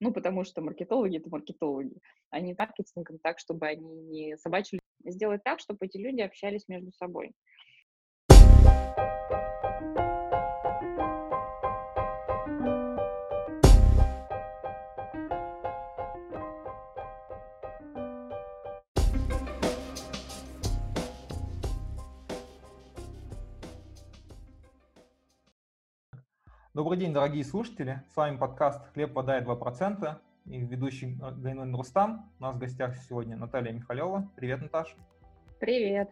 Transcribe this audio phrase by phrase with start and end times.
[0.00, 2.00] Ну, потому что маркетологи— это маркетологи,
[2.30, 4.80] а не маркетингом так, чтобы они не собачили.
[5.04, 7.32] Сделать так, чтобы эти люди общались между собой.
[26.86, 28.00] Добрый день, дорогие слушатели.
[28.12, 32.30] С вами подкаст «Хлеб, вода и 2%» и ведущий э, Гайнун Рустам.
[32.38, 34.30] У нас в гостях сегодня Наталья Михалева.
[34.36, 34.94] Привет, Наташ.
[35.58, 36.08] Привет.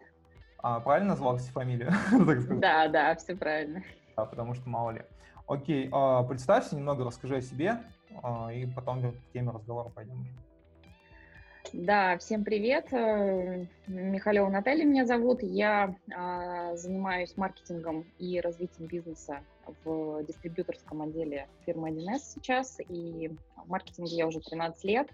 [0.57, 1.93] А, правильно назвалась фамилию?
[2.59, 3.83] Да, да, все правильно.
[4.17, 5.03] Да, потому что мало ли.
[5.47, 7.77] Окей, а, представься немного, расскажи о себе,
[8.21, 10.27] а, и потом к теме разговора пойдем.
[11.71, 12.91] Да, всем привет.
[12.91, 15.41] Э, Михалева Наталья меня зовут.
[15.41, 19.39] Я а, занимаюсь маркетингом и развитием бизнеса
[19.83, 22.79] в дистрибьюторском отделе фирмы 1С сейчас.
[22.89, 25.09] И в маркетинге я уже 13 лет.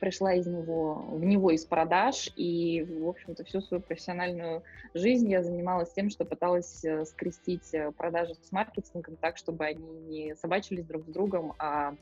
[0.00, 2.30] Пришла из него, в него из продаж.
[2.36, 4.62] И, в общем-то, всю свою профессиональную
[4.94, 9.86] жизнь я занималась тем, что пыталась э, скрестить э, продажи с маркетингом так, чтобы они
[10.08, 11.94] не собачились друг с другом, а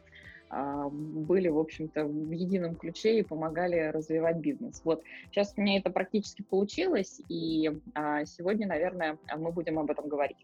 [0.53, 4.83] а, были, в общем-то, в едином ключе и помогали развивать бизнес.
[4.85, 10.09] Вот сейчас у меня это практически получилось, и а, сегодня, наверное, мы будем об этом
[10.09, 10.37] говорить.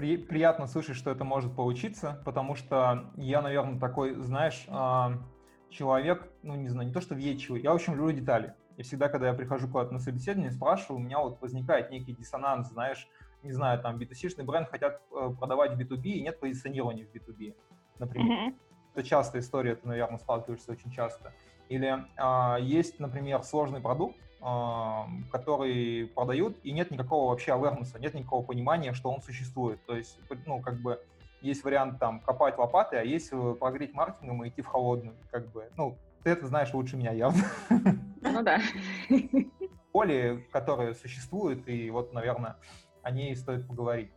[0.00, 5.18] При, приятно слышать, что это может получиться, потому что я, наверное, такой, знаешь, а,
[5.68, 8.54] человек, ну, не знаю, не то что въедчивый, я, общем, люблю детали.
[8.78, 12.70] И всегда, когда я прихожу куда-то на собеседование, спрашиваю, у меня вот возникает некий диссонанс,
[12.70, 13.06] знаешь,
[13.42, 17.54] не знаю, там, B2C-шный бренд хотят э, продавать в B2B, и нет позиционирования в B2B,
[17.98, 18.38] например.
[18.38, 18.54] Mm-hmm
[18.94, 21.32] это частая история, ты, наверное, сталкиваешься очень часто.
[21.68, 28.42] Или а, есть, например, сложный продукт, который продают, и нет никакого вообще awareness, нет никакого
[28.44, 29.84] понимания, что он существует.
[29.84, 30.98] То есть, ну, как бы,
[31.42, 35.50] есть вариант там копать лопатой, а есть э, прогреть маркетингом и идти в холодную, как
[35.52, 37.42] бы, ну, ты это знаешь лучше меня явно.
[38.22, 38.60] Ну да.
[39.92, 42.56] Боли, которые существуют, и вот, наверное,
[43.02, 44.10] о ней стоит поговорить.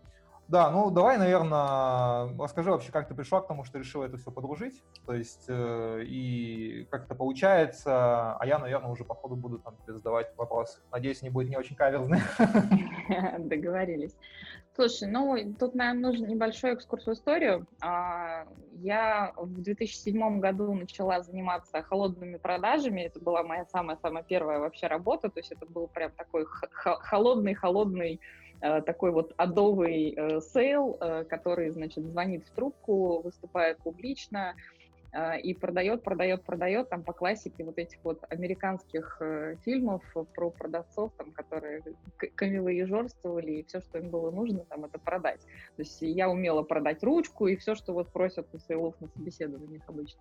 [0.48, 4.30] Да, ну давай, наверное, расскажи вообще, как ты пришла к тому, что решила это все
[4.30, 9.59] подружить, то есть э, и как это получается, а я, наверное, уже по ходу буду
[9.59, 10.80] там тебе задавать вопросы.
[10.92, 12.20] Надеюсь, не будет не очень каверзный.
[13.40, 14.16] Договорились.
[14.76, 17.68] Слушай, ну тут, наверное, нужен небольшой экскурс в историю.
[17.80, 23.02] А, я в 2007 году начала заниматься холодными продажами.
[23.02, 25.30] Это была моя самая-самая первая вообще работа.
[25.30, 26.46] То есть это был прям такой
[26.81, 28.20] холодный-холодный
[28.81, 34.56] такой вот адовый э, sale, э, который, значит, звонит в трубку, выступает публично
[35.44, 39.22] и продает, продает, продает, там по классике вот этих вот американских
[39.63, 40.01] фильмов
[40.34, 41.84] про продавцов, там, которые
[42.34, 45.41] камилы и жорствовали, и все, что им было нужно, там, это продать.
[45.75, 49.84] То есть я умела продать ручку и все, что вот просят у сейлов на собеседованиях
[49.88, 50.19] обычно.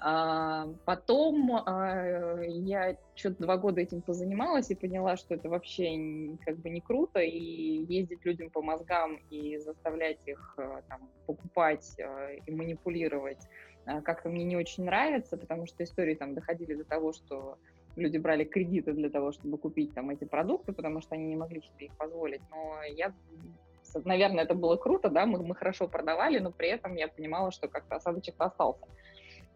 [0.00, 6.58] А, потом а, я что-то два года этим позанималась и поняла, что это вообще как
[6.58, 12.30] бы не круто, и ездить людям по мозгам и заставлять их а, там, покупать а,
[12.32, 13.44] и манипулировать
[13.86, 17.58] а, как-то мне не очень нравится, потому что истории там доходили до того, что
[17.96, 21.60] люди брали кредиты для того, чтобы купить там эти продукты, потому что они не могли
[21.60, 22.42] себе их позволить.
[22.50, 23.12] Но я
[24.04, 27.68] наверное, это было круто, да, мы, мы хорошо продавали, но при этом я понимала, что
[27.68, 28.86] как-то осадочек остался.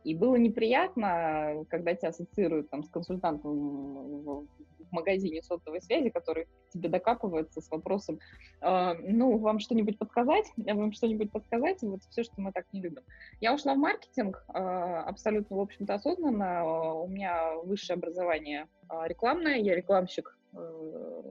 [0.04, 4.46] И было неприятно, когда тебя ассоциируют там, с консультантом
[4.92, 8.18] в магазине сотовой связи, который тебе докапывается с вопросом,
[8.60, 10.46] э, ну, вам что-нибудь подсказать?
[10.56, 11.78] Вам что-нибудь подсказать?
[11.82, 13.02] Вот все, что мы так не любим.
[13.40, 16.64] Я ушла в маркетинг э, абсолютно, в общем-то, осознанно.
[16.94, 21.22] У меня высшее образование э, рекламное, я рекламщик, э,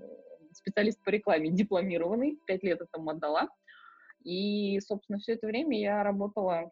[0.53, 3.48] специалист по рекламе, дипломированный, пять лет этому отдала.
[4.24, 6.72] И, собственно, все это время я работала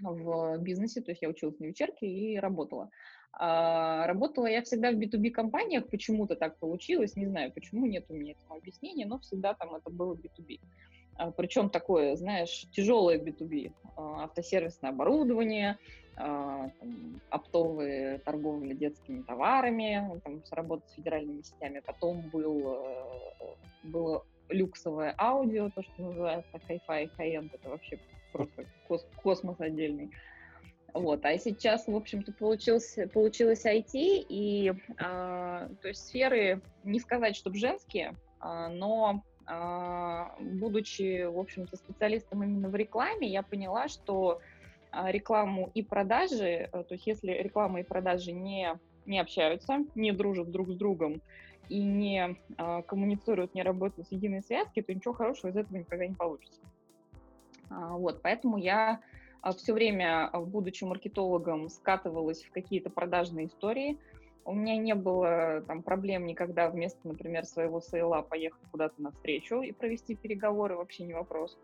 [0.00, 2.90] в бизнесе, то есть я училась на вечерке и работала.
[3.32, 8.14] А, работала я всегда в B2B компаниях, почему-то так получилось, не знаю почему, нет у
[8.14, 10.58] меня этого объяснения, но всегда там это было B2B.
[11.18, 15.78] А, причем такое, знаешь, тяжелое B2B, а, автосервисное оборудование,
[16.16, 21.82] а, там, оптовые торговли детскими товарами, там, работа с федеральными сетями.
[21.84, 27.98] Потом был, э, было люксовое аудио, то, что называется hi-fi, high-end, это вообще
[28.36, 30.10] просто кос космос отдельный.
[30.92, 37.36] Вот, а сейчас, в общем-то, получился, получилось IT, и, э, то есть сферы, не сказать,
[37.36, 44.40] чтобы женские, э, но, э, будучи, в общем-то, специалистом именно в рекламе, я поняла, что
[45.04, 50.50] рекламу и продажи, э, то есть если реклама и продажи не, не общаются, не дружат
[50.50, 51.20] друг с другом
[51.68, 56.06] и не э, коммуницируют, не работают с единой связки, то ничего хорошего из этого никогда
[56.06, 56.60] не получится.
[57.70, 59.00] А, вот, поэтому я
[59.42, 63.98] а, все время, а, будучи маркетологом, скатывалась в какие-то продажные истории.
[64.44, 69.60] У меня не было там проблем никогда вместо, например, своего сейла поехать куда-то на встречу
[69.60, 71.58] и провести переговоры, вообще не вопрос.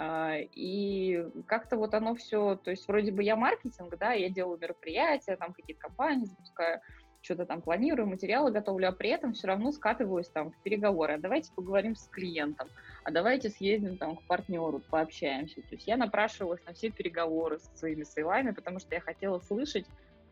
[0.00, 5.34] И как-то вот оно все, то есть вроде бы я маркетинг, да, я делаю мероприятия,
[5.34, 6.80] там какие-то компании запускаю,
[7.22, 11.14] что-то там планирую, материалы готовлю, а при этом все равно скатываюсь там в переговоры.
[11.14, 12.68] А давайте поговорим с клиентом,
[13.04, 15.62] а давайте съездим там к партнеру, пообщаемся.
[15.62, 19.86] То есть я напрашивалась на все переговоры со своими сейлами, потому что я хотела слышать,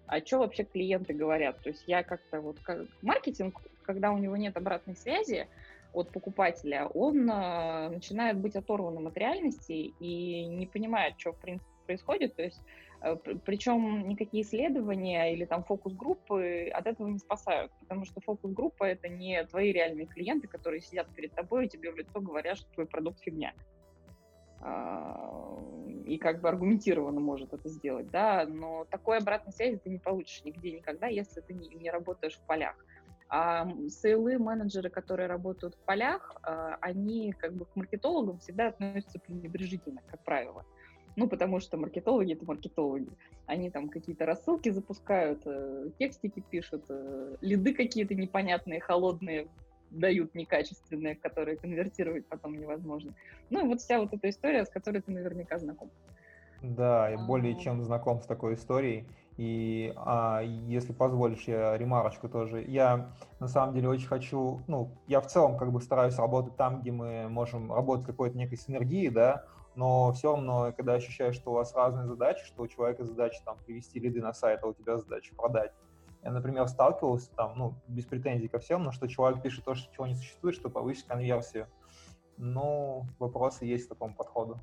[0.06, 1.60] а что вообще клиенты говорят.
[1.62, 5.46] То есть я как-то вот как маркетинг, когда у него нет обратной связи
[5.92, 11.70] от покупателя, он э, начинает быть оторванным от реальности и не понимает, что в принципе
[11.86, 12.34] происходит.
[12.36, 12.60] То есть
[13.44, 19.42] Причем никакие исследования или там фокус-группы от этого не спасают, потому что фокус-группа— это не
[19.44, 23.20] твои реальные клиенты, которые сидят перед тобой и тебе в лицо говорят, что твой продукт
[23.20, 23.54] фигня.
[26.04, 30.44] И как бы аргументированно может это сделать, да, но такой обратной связи ты не получишь
[30.44, 32.76] нигде никогда, если ты не, не работаешь в полях.
[33.30, 39.20] А сейлы, менеджеры, которые работают в полях, а, они как бы к маркетологам всегда относятся
[39.20, 40.66] пренебрежительно, как правило.
[41.16, 43.10] Ну, потому что маркетологи— это маркетологи.
[43.46, 49.48] Они там какие-то рассылки запускают, э, текстики пишут, э, лиды какие-то непонятные, холодные
[49.90, 53.12] дают некачественные, которые конвертировать потом невозможно.
[53.50, 55.90] Ну и вот вся вот эта история, с которой ты наверняка знаком.
[56.62, 59.06] Да, я более чем знаком с такой историей.
[59.36, 62.62] И а, если позволишь, я ремарочку тоже.
[62.62, 66.82] Я на самом деле очень хочу, ну, я в целом как бы стараюсь работать там,
[66.82, 69.46] где мы можем работать какой-то некой синергии, да,
[69.80, 73.56] но все равно, когда ощущаешь, что у вас разные задачи, что у человека задача там
[73.64, 75.72] привести лиды на сайт, а у тебя задача продать.
[76.22, 79.90] Я, например, сталкивался там, ну, без претензий ко всем, но что человек пишет то, что
[79.90, 81.66] чего не существует, чтобы повысить конверсию.
[82.36, 84.60] Ну, вопросы есть к такому подходу.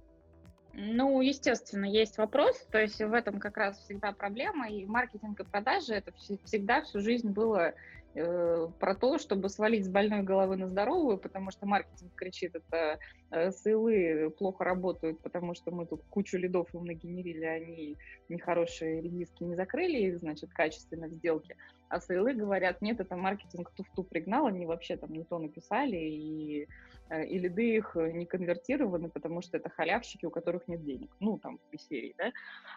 [0.74, 5.44] Ну, естественно, есть вопрос, то есть в этом как раз всегда проблема, и маркетинг и
[5.44, 7.74] продажи это всегда всю жизнь было
[8.20, 12.98] Э, про то, чтобы свалить с больной головы на здоровую, потому что маркетинг кричит, это
[13.30, 17.98] э, сейлы плохо работают, потому что мы тут кучу лидов им нагенерили, они
[18.28, 21.58] нехорошие редиски не закрыли, значит, качественно в сделке.
[21.90, 26.68] А сейлы говорят, нет, это маркетинг туфту пригнал, они вообще там не то написали, и,
[27.10, 31.10] и лиды их не конвертированы, потому что это халявщики, у которых нет денег.
[31.20, 32.32] Ну, там, из серии, да.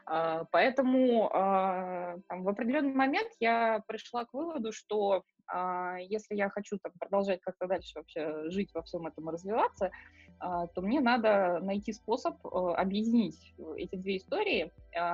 [0.06, 6.48] А, поэтому а, там, в определенный момент я пришла к выводу, что а, если я
[6.48, 9.90] хочу там, продолжать как-то дальше вообще жить во всем этом и развиваться,
[10.38, 14.72] то мне надо найти способ э, объединить эти две истории.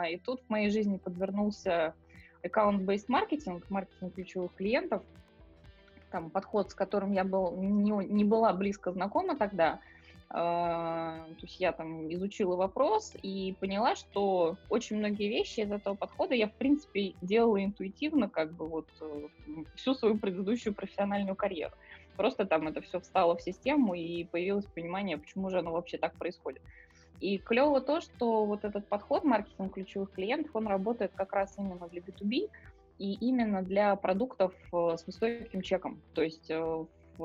[0.08, 1.96] И тут в моей жизни подвернулся
[2.44, 5.02] аккаунт-based маркетинг, маркетинг ключевых клиентов,
[6.16, 9.80] там подход, с которым я был, не, не была близко знакома тогда,
[10.30, 15.94] а, то есть я там изучила вопрос и поняла, что очень многие вещи из этого
[15.94, 19.28] подхода я, в принципе, делала интуитивно, как бы вот э,
[19.74, 21.74] всю свою предыдущую профессиональную карьеру.
[22.16, 26.14] Просто там это все встало в систему и появилось понимание, почему же оно вообще так
[26.14, 26.62] происходит.
[27.20, 31.88] И клево то, что вот этот подход маркетинг ключевых клиентов, он работает как раз именно
[31.88, 32.48] для B2B
[32.98, 36.00] и именно для продуктов э, с высоким чеком.
[36.14, 36.84] То есть э,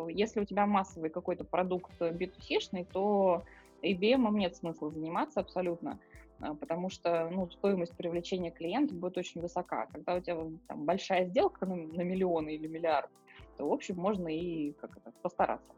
[0.10, 3.44] если у тебя массовый какой-то продукт B2C-шный, то
[3.82, 6.00] IBM нет смысла заниматься абсолютно,
[6.40, 9.88] а, потому что ну, стоимость привлечения клиента будет очень высока.
[9.88, 10.38] Когда у тебя
[10.68, 13.10] там, большая сделка на, на миллионы или миллиард,
[13.58, 15.72] то, в общем, можно и как это, постараться.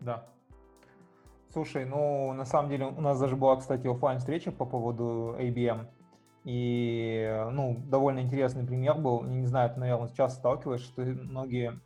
[0.00, 0.26] Да.
[1.50, 5.86] Слушай, ну, на самом деле, у нас даже была, кстати, офлайн встреча по поводу IBM.
[6.44, 9.22] И, ну, довольно интересный пример был.
[9.22, 11.78] Не знаю, ты, наверное, сейчас сталкиваешься, что многие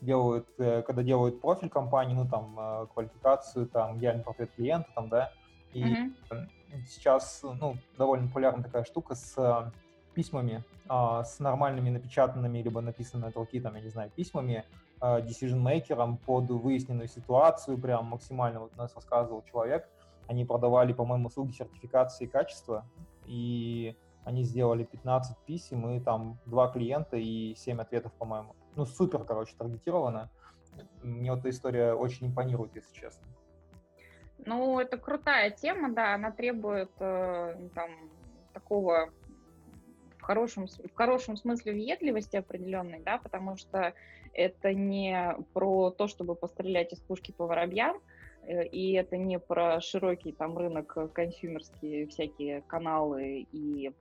[0.00, 5.08] делают, э, когда делают профиль компании, ну, там, э, квалификацию, там, идеальный портрет клиента, там,
[5.08, 5.32] да,
[5.72, 6.46] и mm-hmm.
[6.86, 9.72] сейчас, ну, довольно популярна такая штука с
[10.14, 14.64] письмами, а, с нормальными напечатанными, либо написанными от руки, там, я не знаю, письмами,
[15.00, 19.88] decision-мейкером под выясненную ситуацию, прям максимально, вот нас рассказывал человек,
[20.28, 22.86] они продавали, по-моему, услуги сертификации качества,
[23.26, 28.54] и они сделали 15 писем, и там два клиента и 7 ответов, по-моему.
[28.76, 30.30] Ну, супер, короче, таргетировано.
[31.02, 33.26] Мне вот эта история очень импонирует, если честно.
[34.38, 37.90] Ну, это крутая тема, да, она требует э, там
[38.52, 39.10] такого
[40.18, 43.94] в хорошем, в хорошем смысле въедливости определенной, да, потому что
[44.32, 48.00] это не про то, чтобы пострелять из пушки по воробьям,
[48.46, 53.92] и это не про широкий там рынок э, consumer ские всякие каналы и э,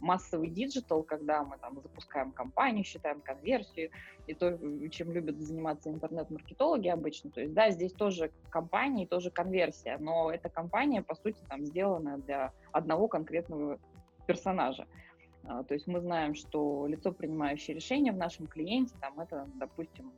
[0.00, 3.90] массовый digital, когда мы там запускаем кампанию, считаем конверсию,
[4.26, 4.58] и то,
[4.90, 7.30] чем любят заниматься интернет-маркетологи обычно.
[7.30, 12.18] То есть, да, здесь тоже кампания, тоже конверсия, но эта кампания, по сути, там сделана
[12.18, 13.78] для одного конкретного
[14.26, 14.86] персонажа.
[15.44, 20.12] А, то есть мы знаем, что лицо, принимающее решение в нашем клиенте, там это, допустим,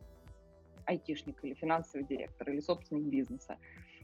[0.89, 3.59] айтишник или финансовый директор или собственник бизнеса.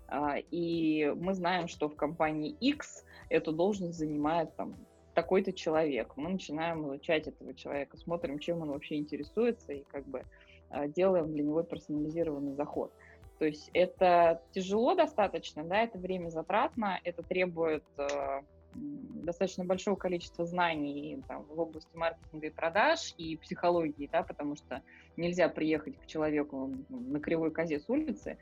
[0.06, 4.76] А, и мы знаем, что в компании X эту должность занимает там
[5.14, 6.12] такой-то человек.
[6.16, 10.24] Мы начинаем изучать этого человека, смотрим, чем он вообще интересуется, и как бы
[10.70, 12.92] а, делаем для него персонализированный заход.
[13.38, 18.42] То есть это тяжело достаточно, да, это время затратно, это требует э,
[18.74, 24.82] достаточно большого количества знаний там, в области маркетинга и продаж и психологии, да, потому что
[25.16, 28.38] нельзя приехать к человеку на кривой козе с улицы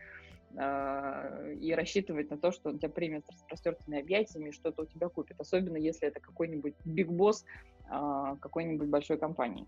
[0.57, 4.87] э, и рассчитывать на то, что он тебя примет с распростертыми объятиями и что-то у
[4.87, 7.45] тебя купит, особенно если это какой-нибудь биг босс
[7.85, 9.67] э, какой-нибудь большой компании.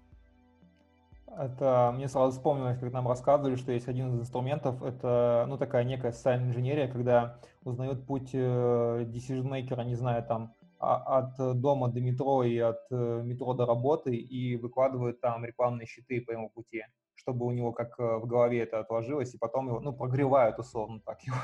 [1.39, 5.85] Это мне сразу вспомнилось, как нам рассказывали, что есть один из инструментов, это ну, такая
[5.85, 12.01] некая социальная инженерия, когда узнают путь э, decision-maker, не знаю, там, а, от дома до
[12.01, 16.83] метро и от э, метро до работы и выкладывают там рекламные щиты по его пути,
[17.15, 21.01] чтобы у него как э, в голове это отложилось, и потом его, ну, прогревают условно
[21.05, 21.37] так его.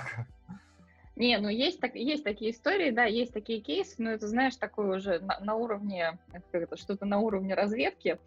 [1.16, 4.96] Не, ну есть, так, есть такие истории, да, есть такие кейсы, но это, знаешь, такое
[4.96, 8.18] уже на, на уровне, как это, что-то на уровне разведки,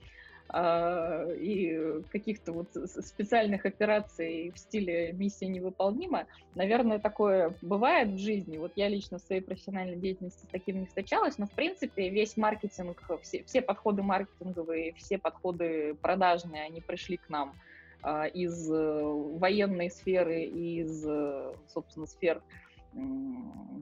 [0.55, 8.57] и каких-то вот специальных операций в стиле «миссия невыполнима», наверное, такое бывает в жизни.
[8.57, 12.37] Вот я лично в своей профессиональной деятельности с таким не встречалась, но, в принципе, весь
[12.37, 17.55] маркетинг, все, все подходы маркетинговые, все подходы продажные, они пришли к нам
[18.03, 19.01] а, из э,
[19.39, 22.41] военной сферы и из, э, собственно, сфер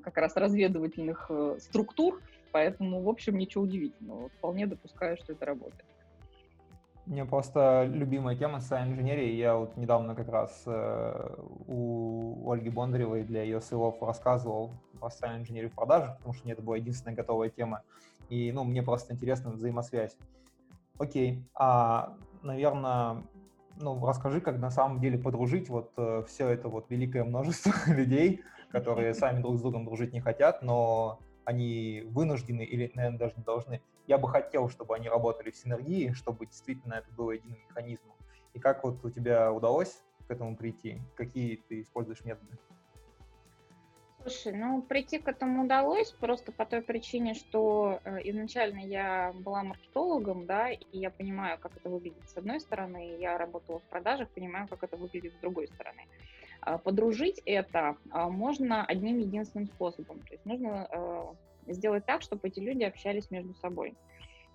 [0.03, 4.29] как раз разведывательных э, структур, поэтому, в общем, ничего удивительного.
[4.29, 5.85] Вполне допускаю, что это работает.
[7.11, 9.35] У меня просто любимая тема социальной инженерии.
[9.35, 11.35] Я вот недавно как раз э,
[11.67, 16.61] у Ольги Бондаревой для ее сылов рассказывал про социальную инженерию в продажах, потому что это
[16.61, 17.81] была единственная готовая тема.
[18.29, 20.15] И, ну, мне просто интересна взаимосвязь.
[20.99, 23.21] Окей, а, наверное,
[23.75, 28.41] ну, расскажи, как на самом деле подружить вот э, все это вот великое множество людей,
[28.69, 33.43] которые сами друг с другом дружить не хотят, но они вынуждены или, наверное, даже не
[33.43, 33.81] должны.
[34.11, 38.17] Я бы хотел, чтобы они работали в синергии, чтобы действительно это было единым механизмом.
[38.53, 40.99] И как вот у тебя удалось к этому прийти?
[41.15, 42.57] Какие ты используешь методы?
[44.21, 49.63] Слушай, ну прийти к этому удалось просто по той причине, что э, изначально я была
[49.63, 54.27] маркетологом, да, и я понимаю, как это выглядит с одной стороны, я работала в продажах,
[54.31, 56.01] понимаю, как это выглядит с другой стороны.
[56.59, 60.19] А, подружить это а, можно одним единственным способом.
[60.19, 61.35] То есть нужно а,
[61.67, 63.95] сделать так, чтобы эти люди общались между собой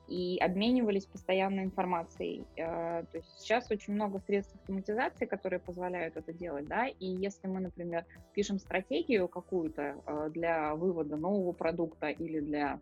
[0.09, 2.45] и обменивались постоянной информацией.
[2.55, 7.59] То есть сейчас очень много средств автоматизации, которые позволяют это делать, да, и если мы,
[7.59, 12.79] например, пишем стратегию какую-то для вывода нового продукта или для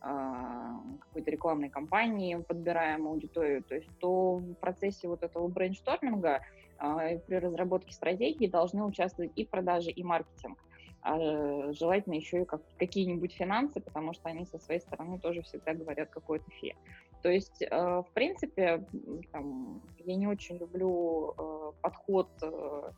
[0.00, 6.42] какой-то рекламной кампании, подбираем аудиторию, то есть то в процессе вот этого брейнсторминга
[6.78, 10.56] при разработке стратегии должны участвовать и продажи, и маркетинг.
[11.02, 15.74] А желательно еще и как, какие-нибудь финансы, потому что они со своей стороны тоже всегда
[15.74, 16.74] говорят какое-то фе.
[17.22, 18.84] То есть, э, в принципе,
[19.32, 22.90] там, я не очень люблю э, подход э,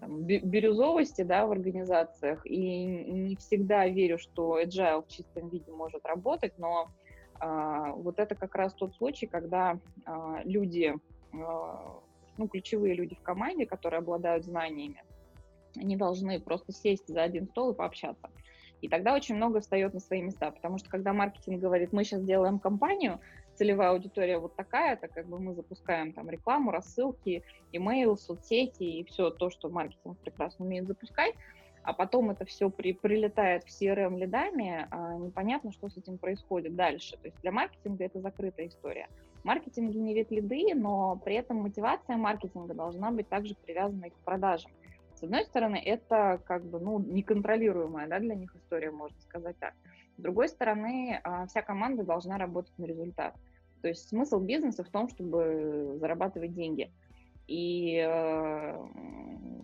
[0.00, 6.04] там, бирюзовости да, в организациях, и не всегда верю, что agile в чистом виде может
[6.04, 6.90] работать, но
[7.40, 10.94] э, вот это как раз тот случай, когда э, люди
[12.38, 15.02] ну, ключевые люди в команде, которые обладают знаниями,
[15.78, 18.30] они должны просто сесть за один стол и пообщаться.
[18.82, 22.22] И тогда очень много встает на свои места, потому что когда маркетинг говорит, мы сейчас
[22.22, 23.20] делаем кампанию,
[23.54, 27.42] целевая аудитория вот такая, это как бы мы запускаем там рекламу, рассылки,
[27.72, 31.34] имейл, соцсети и все то, что маркетинг прекрасно умеет запускать,
[31.82, 36.74] а потом это все при, прилетает в CRM лидами, а непонятно, что с этим происходит
[36.74, 37.16] дальше.
[37.16, 39.08] То есть для маркетинга это закрытая история.
[39.44, 44.72] Маркетинг генерит лиды, но при этом мотивация маркетинга должна быть также привязана к продажам.
[45.16, 49.72] С одной стороны, это как бы ну, неконтролируемая да, для них история, можно сказать так.
[50.18, 53.34] С другой стороны, а, вся команда должна работать на результат.
[53.80, 56.92] То есть смысл бизнеса в том, чтобы зарабатывать деньги.
[57.46, 58.86] И э,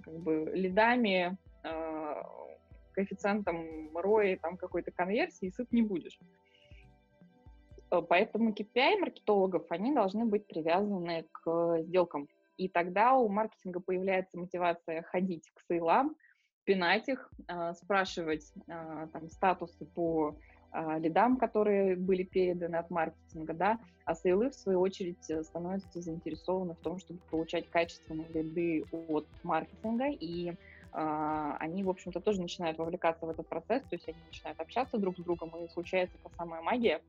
[0.05, 2.23] как бы лидами, э,
[2.93, 6.19] коэффициентом ROI, там какой-то конверсии сыт не будешь.
[7.91, 12.29] Э, поэтому KPI маркетологов, они должны быть привязаны к сделкам.
[12.57, 16.17] И тогда у маркетинга появляется мотивация ходить к сейлам,
[16.65, 20.37] пинать их, а, спрашивать а, там, статусы по
[20.71, 26.75] а, лидам, которые были переданы от маркетинга, да, а сейлы, в свою очередь, становятся заинтересованы
[26.75, 30.53] в том, чтобы получать качественные лиды от маркетинга, и
[30.95, 35.17] они, в общем-то, тоже начинают вовлекаться в этот процесс, то есть они начинают общаться друг
[35.17, 37.01] с другом, и случается та самая магия,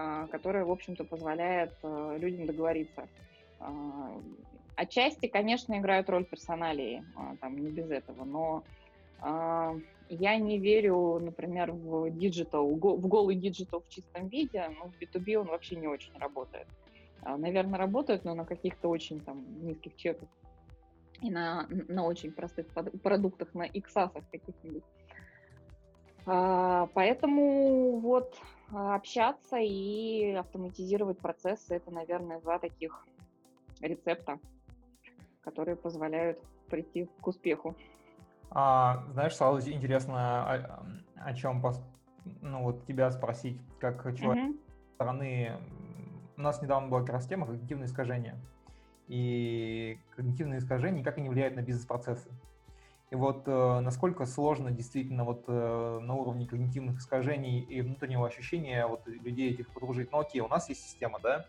[0.00, 3.08] а, которая, в общем-то, позволяет а, людям договориться.
[4.78, 8.62] Отчасти, конечно, играют роль персоналии, а, там, не без этого, но
[9.20, 9.74] а,
[10.08, 15.34] я не верю, например, в digital, в голый digital в чистом виде, но в B2B
[15.34, 16.68] он вообще не очень работает.
[17.24, 20.28] Наверное, работает, но на каких-то очень там низких чеках
[21.20, 22.68] и на, на очень простых
[23.02, 24.84] продуктах, на SaaS ах каких-нибудь.
[26.24, 28.38] Поэтому вот
[28.72, 33.04] общаться и автоматизировать процессы– это, наверное, два таких
[33.80, 34.38] рецепта,
[35.42, 37.74] которые позволяют прийти к успеху.
[38.50, 41.62] А, знаешь, сразу интересно, о, о чем
[42.40, 44.94] ну, вот тебя спросить, как человек mm-hmm.
[44.94, 45.52] стороны.
[46.36, 48.38] У нас недавно была как раз тема когнитивные искажения.
[49.08, 52.30] И когнитивные искажения никак не влияют на бизнес-процессы.
[53.10, 58.86] И вот э, насколько сложно действительно вот э, на уровне когнитивных искажений и внутреннего ощущения
[58.86, 60.12] вот людей этих подружить.
[60.12, 61.46] Ну окей, у нас есть система, да,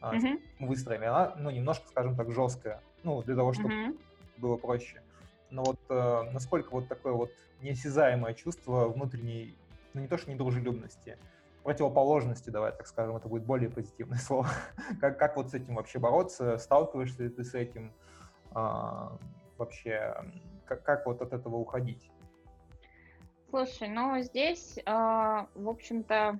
[0.00, 0.40] mm-hmm.
[0.60, 4.00] мы выстроили, она, ну, немножко, скажем так, жесткая, ну, для того, чтобы mm-hmm.
[4.38, 5.02] было проще
[5.50, 7.30] но вот э, насколько вот такое вот
[7.60, 9.56] неосязаемое чувство внутренней,
[9.94, 11.18] ну не то что недружелюбности,
[11.62, 14.48] противоположности, давай так скажем, это будет более позитивное слово.
[15.00, 16.56] как, как вот с этим вообще бороться?
[16.58, 17.92] Сталкиваешься ли ты с этим?
[18.52, 19.16] А,
[19.58, 20.14] вообще,
[20.64, 22.10] как, как вот от этого уходить?
[23.50, 26.38] Слушай, ну здесь, э, в общем-то,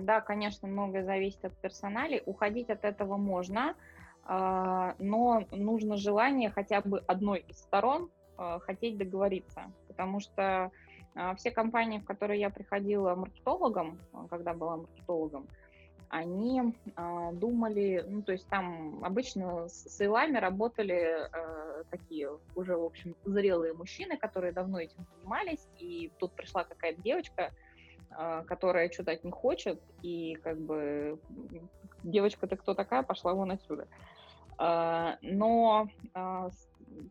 [0.00, 2.22] да, конечно, многое зависит от персонали.
[2.26, 3.97] Уходить от этого можно, э,
[4.28, 10.70] но нужно желание хотя бы одной из сторон Э, хотеть договориться, потому что
[11.16, 13.98] э, все компании, в которые я приходила маркетологом,
[14.30, 15.48] когда была маркетологом,
[16.08, 22.84] они э, думали, ну, то есть там обычно с сейлами работали э, такие уже, в
[22.84, 27.52] общем, зрелые мужчины, которые давно этим занимались, и тут пришла какая-то девочка,
[28.16, 31.18] э, которая что-то от них хочет, и как бы
[32.04, 33.82] девочка, ты кто такая, пошла вон отсюда.
[33.82, 34.17] Э,
[34.58, 36.50] но э,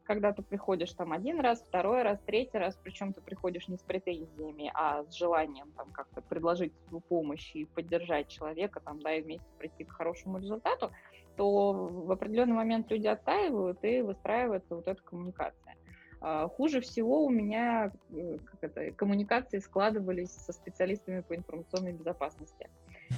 [0.03, 3.81] когда ты приходишь там один раз, второй раз, третий раз, причем ты приходишь не с
[3.81, 9.21] претензиями, а с желанием там как-то предложить свою помощь и поддержать человека, там, да, и
[9.21, 10.91] вместе прийти к хорошему результату,
[11.36, 15.75] то в определенный момент люди оттаивают и выстраивается вот эта коммуникация.
[16.19, 22.69] А, хуже всего у меня э, как это, коммуникации складывались со специалистами по информационной безопасности.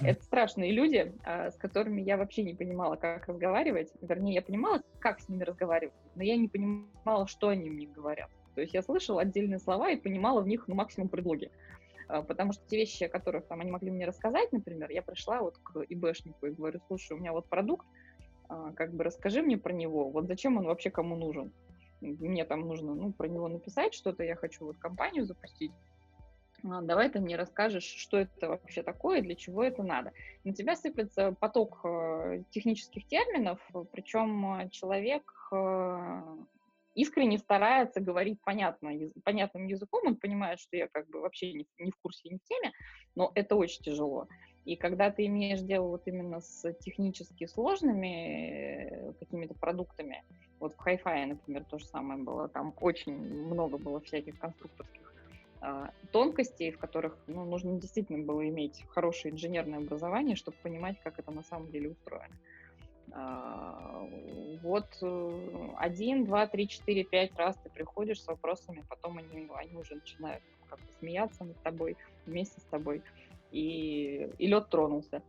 [0.01, 3.91] Это страшные люди, а, с которыми я вообще не понимала, как разговаривать.
[4.01, 8.29] Вернее, я понимала, как с ними разговаривать, но я не понимала, что они мне говорят.
[8.55, 11.51] То есть я слышала отдельные слова и понимала в них ну, максимум предлоги.
[12.07, 15.41] А, потому что те вещи, о которых там они могли мне рассказать, например, я пришла
[15.41, 17.85] вот к ИБшнику и говорю, слушай, у меня вот продукт,
[18.47, 21.51] а, как бы расскажи мне про него, вот зачем он вообще кому нужен?
[22.01, 25.71] Мне там нужно, ну, про него написать что-то, я хочу вот компанию запустить,
[26.63, 30.11] давай ты мне расскажешь, что это вообще такое, для чего это надо.
[30.43, 33.59] На тебя сыплется поток э, технических терминов,
[33.91, 36.21] причем э, человек э,
[36.95, 38.91] искренне старается говорить понятно,
[39.23, 42.43] понятным языком, он понимает, что я как бы вообще не, не в курсе, не в
[42.43, 42.71] теме,
[43.15, 44.27] но это очень тяжело.
[44.65, 50.23] И когда ты имеешь дело вот именно с технически сложными какими-то продуктами,
[50.59, 55.08] вот в Hi-Fi, например, то же самое было, там очень много было всяких конструкторских а,
[56.11, 61.31] тонкостей, в которых ну, нужно действительно было иметь хорошее инженерное образование, чтобы понимать, как это
[61.31, 62.35] на самом деле устроено.
[63.11, 64.07] А,
[64.61, 69.75] вот э, один, два, три, четыре, пять раз ты приходишь с вопросами, потом они, они
[69.75, 73.01] уже начинают как-то смеяться над тобой, вместе с тобой,
[73.51, 75.23] и, и лед тронулся.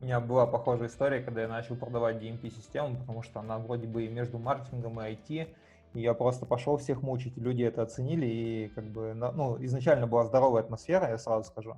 [0.00, 4.04] У меня была похожая история, когда я начал продавать DMP-систему, потому что она вроде бы
[4.04, 5.48] и между маркетингом и IT,
[5.94, 10.62] я просто пошел всех мучить, люди это оценили, и как бы, ну, изначально была здоровая
[10.62, 11.76] атмосфера, я сразу скажу,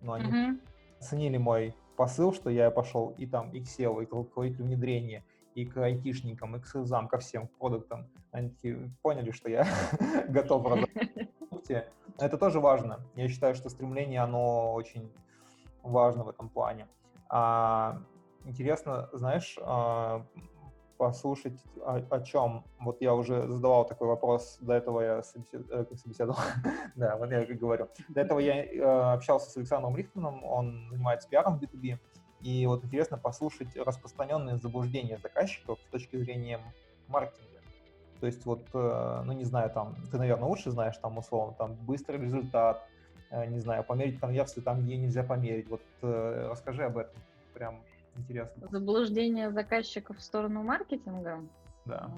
[0.00, 0.60] но они mm-hmm.
[1.00, 5.24] оценили мой посыл, что я пошел и там, и к SEO, и к руководителю внедрения,
[5.54, 8.08] и к айтишникам, и к СЗам, ко всем продуктам.
[8.32, 9.66] Они такие поняли, что я
[10.28, 10.90] готов продавать.
[12.18, 13.00] Это тоже важно.
[13.16, 15.10] Я считаю, что стремление, оно очень
[15.82, 16.86] важно в этом плане.
[17.28, 18.00] А,
[18.44, 20.24] интересно, знаешь, а,
[20.96, 22.64] послушать о, о чем.
[22.78, 25.70] Вот я уже задавал такой вопрос, до этого я собесед...
[25.70, 26.38] Э, собеседовал,
[26.96, 27.88] да, вот я говорю.
[28.08, 31.98] До этого я э, общался с Александром Рихтманом, он занимается пиаром B2B,
[32.40, 36.60] И вот интересно послушать распространенные заблуждения заказчиков с точки зрения
[37.08, 37.60] маркетинга.
[38.20, 41.74] То есть вот, э, ну не знаю, там, ты, наверное, лучше знаешь, там, условно, там,
[41.74, 42.88] быстрый результат,
[43.30, 45.68] э, не знаю, померить конверсию там, где нельзя померить.
[45.68, 47.20] Вот э, расскажи об этом,
[47.52, 47.82] прям
[48.16, 48.68] интересно.
[48.70, 51.44] Заблуждение заказчиков в сторону маркетинга?
[51.84, 52.10] Да.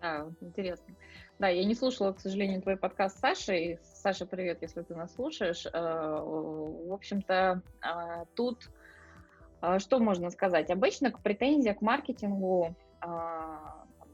[0.00, 0.94] Да, интересно.
[1.38, 3.78] Да, я не слушала, к сожалению, твой подкаст с Сашей.
[3.82, 5.64] Саша, привет, если ты нас слушаешь.
[5.64, 8.70] В общем-то, а, тут
[9.60, 10.70] а, что можно сказать?
[10.70, 12.76] Обычно к претензия к маркетингу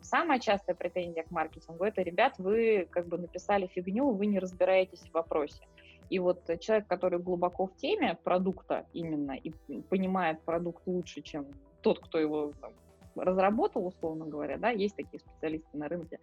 [0.02, 5.00] самая частая претензия к маркетингу– это, ребят, вы как бы написали фигню, вы не разбираетесь
[5.00, 5.66] в вопросе.
[6.10, 9.52] И вот человек, который глубоко в теме продукта именно и
[9.88, 11.46] понимает продукт лучше, чем
[11.80, 12.72] тот, кто его там,
[13.14, 16.18] разработал, условно говоря, да, есть такие специалисты на рынке,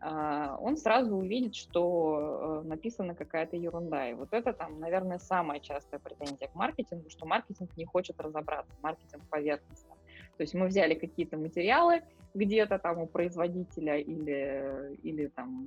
[0.00, 4.08] а, он сразу увидит, что э, написана какая-то ерунда.
[4.08, 8.72] И вот это там, наверное, самая частая претензия к маркетингу, что маркетинг не хочет разобраться,
[8.80, 9.94] маркетинг поверхностно.
[10.38, 12.00] То есть мы взяли какие-то материалы,
[12.32, 15.66] где-то там у производителя или, или там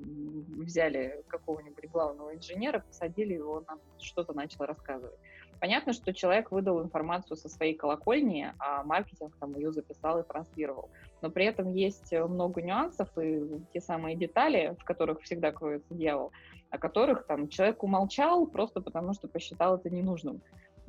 [0.63, 5.19] взяли какого-нибудь главного инженера, посадили его, нам что-то начал рассказывать.
[5.59, 10.89] Понятно, что человек выдал информацию со своей колокольни, а маркетинг там ее записал и транслировал.
[11.21, 13.41] Но при этом есть много нюансов и
[13.73, 16.31] те самые детали, в которых всегда кроется дьявол,
[16.69, 20.41] о которых там человек умолчал просто потому, что посчитал это ненужным.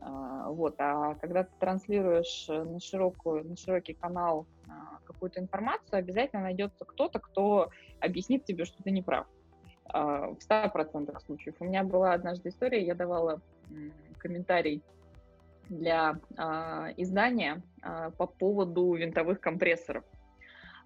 [0.05, 0.75] А, вот.
[0.79, 7.21] А когда ты транслируешь на, широкую, на широкий канал а, какую-то информацию, обязательно найдется кто-то,
[7.21, 9.27] кто объяснит тебе, что ты не прав.
[9.87, 11.55] А, в 100% случаев.
[11.61, 13.41] У меня была однажды история, я давала
[14.19, 14.83] комментарий
[15.69, 16.19] для
[16.97, 17.63] издания
[18.19, 20.05] по поводу винтовых компрессоров.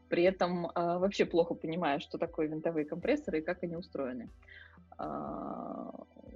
[0.09, 4.31] При этом вообще плохо понимаю, что такое винтовые компрессоры и как они устроены.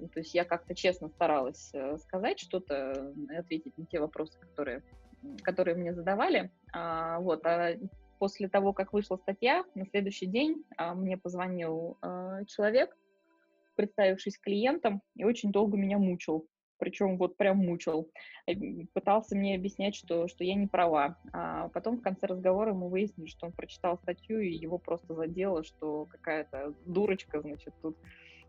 [0.01, 4.83] А, то есть я как-то честно старалась э, сказать что-то, ответить на те вопросы, которые,
[5.43, 6.51] которые мне задавали.
[6.73, 7.75] А, вот, а
[8.19, 11.97] после того, как вышла статья, на следующий день мне позвонил
[12.45, 12.95] человек,
[13.75, 16.45] представившись клиентом, и очень долго меня мучил.
[16.77, 18.11] Причем вот прям мучил.
[18.93, 21.15] Пытался мне объяснять, что, что я не права.
[21.31, 25.63] А потом в конце разговора мы выяснили, что он прочитал статью, и его просто задело,
[25.63, 27.97] что какая-то дурочка, значит, тут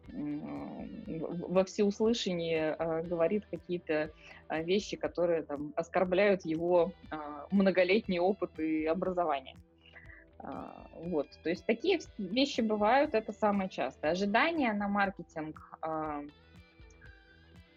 [0.08, 4.10] во всеуслышание э, говорит какие-то
[4.48, 7.16] э, вещи, которые там, оскорбляют его э,
[7.50, 9.56] многолетний опыт и образование.
[10.96, 14.10] Вот, то есть такие вещи бывают, это самое частое.
[14.10, 16.24] Ожидания на маркетинг, то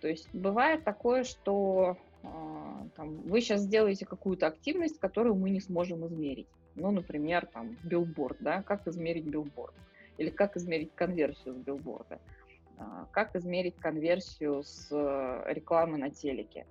[0.01, 6.47] есть бывает такое, что там, вы сейчас сделаете какую-то активность, которую мы не сможем измерить.
[6.73, 9.75] Ну, например, там, билборд, да, как измерить билборд?
[10.17, 12.19] Или как измерить конверсию с билборда?
[12.77, 16.65] А, как измерить конверсию с э, рекламы на телеке?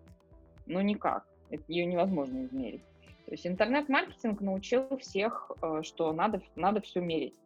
[0.67, 1.27] Ну, никак.
[1.69, 2.85] Ее невозможно измерить.
[3.27, 7.39] То есть интернет-маркетинг научил всех, э, что надо, надо все мерить.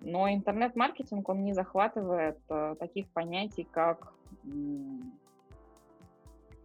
[0.00, 4.12] Но интернет-маркетинг, он не захватывает э, таких понятий, как,
[4.44, 5.10] ну,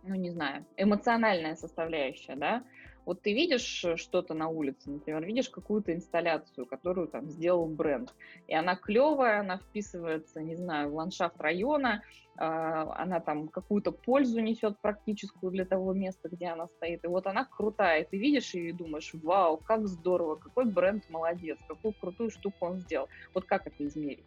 [0.03, 2.63] не знаю, эмоциональная составляющая, да,
[3.05, 8.13] вот ты видишь э, что-то на улице, например, видишь какую-то инсталляцию, которую там сделал бренд,
[8.47, 12.03] и она клевая, она вписывается, не знаю, в ландшафт района,
[12.35, 17.27] а, она там какую-то пользу несет практическую для того места, где она стоит, и вот
[17.27, 21.93] она крутая, и ты видишь ее и думаешь, вау, как здорово, какой бренд молодец, какую
[21.93, 23.07] крутую штуку он сделал.
[23.33, 24.25] Вот как это измерить?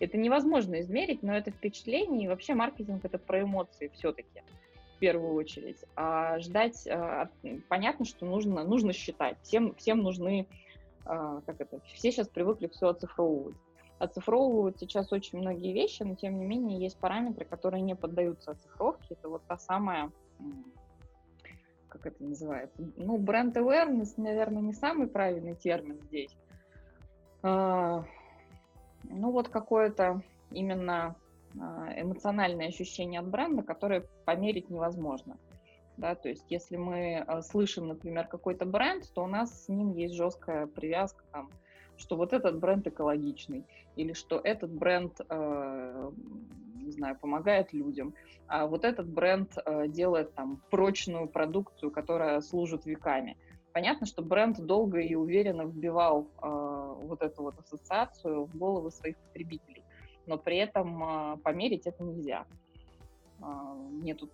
[0.00, 4.42] Это невозможно измерить, но это впечатление, и вообще маркетинг это про эмоции все-таки
[4.98, 5.78] в первую очередь.
[5.94, 7.30] А ждать, а,
[7.68, 9.38] понятно, что нужно, нужно считать.
[9.42, 10.48] Всем, всем нужны,
[11.04, 13.54] а, как это, все сейчас привыкли все оцифровывать.
[14.00, 19.14] Оцифровывают сейчас очень многие вещи, но тем не менее есть параметры, которые не поддаются оцифровке.
[19.14, 20.10] Это вот та самая,
[21.88, 26.36] как это называется, ну, бренд awareness, наверное, не самый правильный термин здесь.
[27.44, 28.04] А,
[29.04, 31.14] ну, вот какое-то именно
[31.58, 35.36] эмоциональные ощущения от бренда, которые померить невозможно.
[35.98, 39.92] Да, то есть если мы а, слышим, например, какой-то бренд, то у нас с ним
[39.94, 41.50] есть жесткая привязка, там,
[41.96, 43.66] что вот этот бренд экологичный,
[43.96, 46.10] или что этот бренд, э,
[46.76, 48.14] не знаю, помогает людям,
[48.46, 53.36] а вот этот бренд э, делает там прочную продукцию, которая служит веками.
[53.72, 59.16] Понятно, что бренд долго и уверенно вбивал э, вот эту вот ассоциацию в головы своих
[59.16, 59.77] потребителей
[60.28, 62.46] но при этом а, померить это нельзя.
[63.40, 64.30] А, мне тут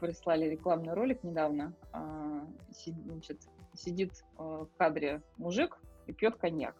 [0.00, 1.72] прислали рекламный ролик недавно.
[1.92, 2.44] А,
[2.84, 3.40] значит,
[3.74, 6.74] сидит в кадре мужик и пьет коньяк.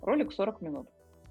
[0.00, 0.88] Ролик 40 минут.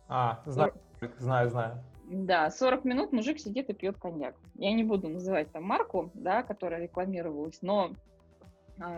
[0.07, 1.19] А, знаю, 40...
[1.19, 1.83] знаю, знаю.
[2.05, 4.35] Да, 40 минут мужик сидит и пьет коньяк.
[4.55, 7.91] Я не буду называть там марку, да, которая рекламировалась, но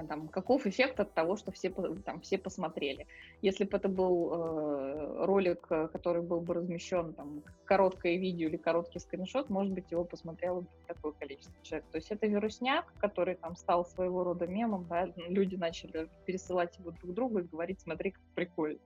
[0.07, 1.69] там, каков эффект от того, что все,
[2.05, 3.07] там, все посмотрели.
[3.41, 8.57] Если бы это был э, ролик, э, который был бы размещен, там, короткое видео или
[8.57, 11.85] короткий скриншот, может быть, его посмотрело бы такое количество человек.
[11.91, 16.91] То есть это вирусняк, который там стал своего рода мемом, да, люди начали пересылать его
[16.91, 18.79] друг другу и говорить, смотри, как прикольно.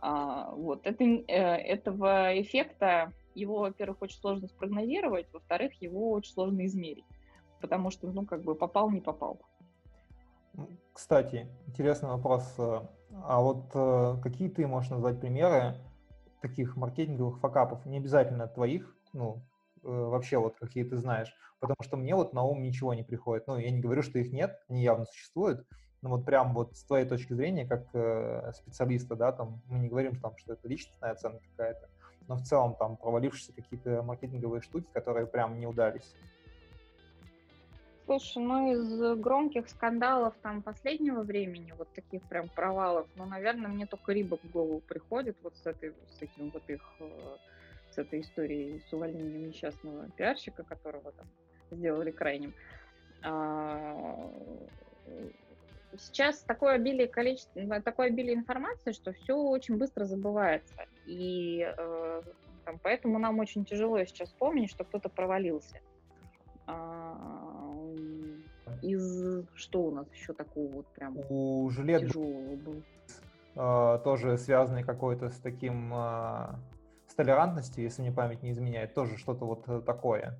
[0.00, 6.64] А, вот, это, э, этого эффекта, его, во-первых, очень сложно спрогнозировать, во-вторых, его очень сложно
[6.66, 7.04] измерить,
[7.60, 9.40] потому что, ну, как бы попал, не попал.
[10.92, 12.54] Кстати, интересный вопрос.
[12.58, 12.80] Э,
[13.24, 15.76] а вот э, какие ты можешь назвать примеры
[16.40, 17.84] таких маркетинговых факапов?
[17.86, 19.42] Не обязательно твоих, ну,
[19.84, 21.32] э, вообще вот какие ты знаешь.
[21.60, 23.46] Потому что мне вот на ум ничего не приходит.
[23.46, 25.66] Ну, я не говорю, что их нет, они явно существуют.
[26.02, 29.88] Но вот прям вот с твоей точки зрения, как э, специалиста, да, там, мы не
[29.88, 31.88] говорим, там, что это личностная оценка какая-то,
[32.28, 36.14] но в целом там провалившиеся какие-то маркетинговые штуки, которые прям не удались.
[38.08, 43.84] Слушай, ну из громких скандалов там последнего времени, вот таких прям провалов, ну, наверное, мне
[43.84, 47.36] только Риба в голову приходит вот с этой, с этим вот их, э,
[47.90, 51.26] с этой историей с увольнением несчастного пиарщика, которого там
[51.70, 52.54] сделали крайним.
[53.22, 54.32] А,
[55.98, 60.86] сейчас такое обилие количество, такое обилие информации, что все очень быстро забывается.
[61.04, 62.22] И э,
[62.64, 65.82] там, поэтому нам очень тяжело сейчас вспомнить, что кто-то провалился.
[66.66, 67.47] А,
[68.82, 72.82] из что у нас еще такого вот прям у жилет тяжелого был?
[73.60, 76.60] А, тоже связанный какой-то с таким а,
[77.08, 80.38] с толерантностью, если мне память не изменяет, тоже что-то вот э, такое.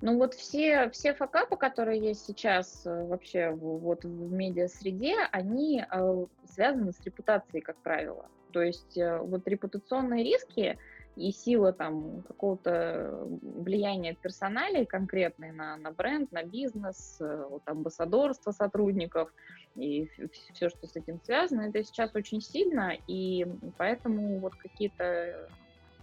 [0.00, 6.26] Ну вот все, все факапы, которые есть сейчас э, вообще вот в медиа-среде, они э,
[6.44, 8.26] связаны с репутацией, как правило.
[8.52, 10.78] То есть вот репутационные риски,
[11.16, 18.52] и сила там какого-то влияния персоналей конкретной на, на бренд, на бизнес, э, вот, амбассадорство
[18.52, 19.32] сотрудников
[19.74, 20.08] и
[20.52, 23.46] все, что с этим связано, это сейчас очень сильно, и
[23.78, 25.48] поэтому вот какие-то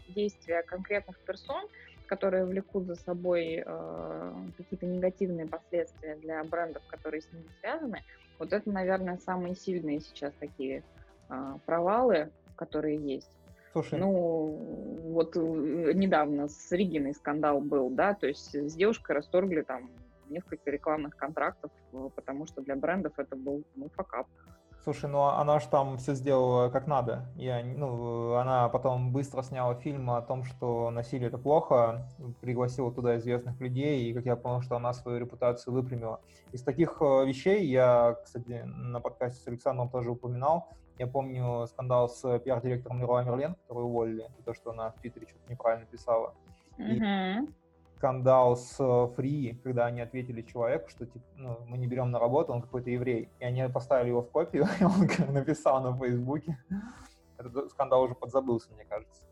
[0.10, 1.68] действия конкретных персон,
[2.08, 8.02] которые влекут за собой э, какие-то негативные последствия для брендов, которые с ними связаны,
[8.40, 10.84] вот это, наверное, самые сильные сейчас такие
[11.30, 13.30] э, провалы, которые есть.
[13.74, 14.00] Слушай.
[14.00, 15.40] Ну, вот э,
[15.94, 19.90] недавно с Ригиной скандал был, да, то есть с девушкой расторгли там
[20.30, 24.28] несколько рекламных контрактов, э, потому что для брендов это был, ну, факап.
[24.84, 27.26] Слушай, ну она же там все сделала как надо.
[27.36, 32.10] Я, ну, она потом быстро сняла фильм о том, что насилие это плохо,
[32.42, 36.20] пригласила туда известных людей, и как я понял, что она свою репутацию выпрямила.
[36.52, 42.10] Из таких э, вещей я, кстати, на подкасте с Александром тоже упоминал, я помню скандал
[42.10, 46.34] с пиар-директором Леруа Мерлен, которую уволили за то, что она в Твиттере что-то неправильно писала.
[46.78, 47.02] И
[48.04, 52.52] скандал с Free, когда они ответили человеку, что типа, ну, мы не берем на работу,
[52.52, 53.30] он какой-то еврей.
[53.40, 56.58] И они поставили его в копию, и он написал на Фейсбуке.
[57.38, 59.24] Этот скандал уже подзабылся, мне кажется.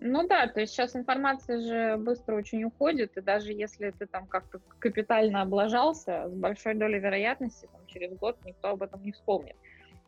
[0.00, 4.26] Ну да, то есть сейчас информация же быстро очень уходит, и даже если ты там
[4.26, 9.56] как-то капитально облажался, с большой долей вероятности там, через год никто об этом не вспомнит.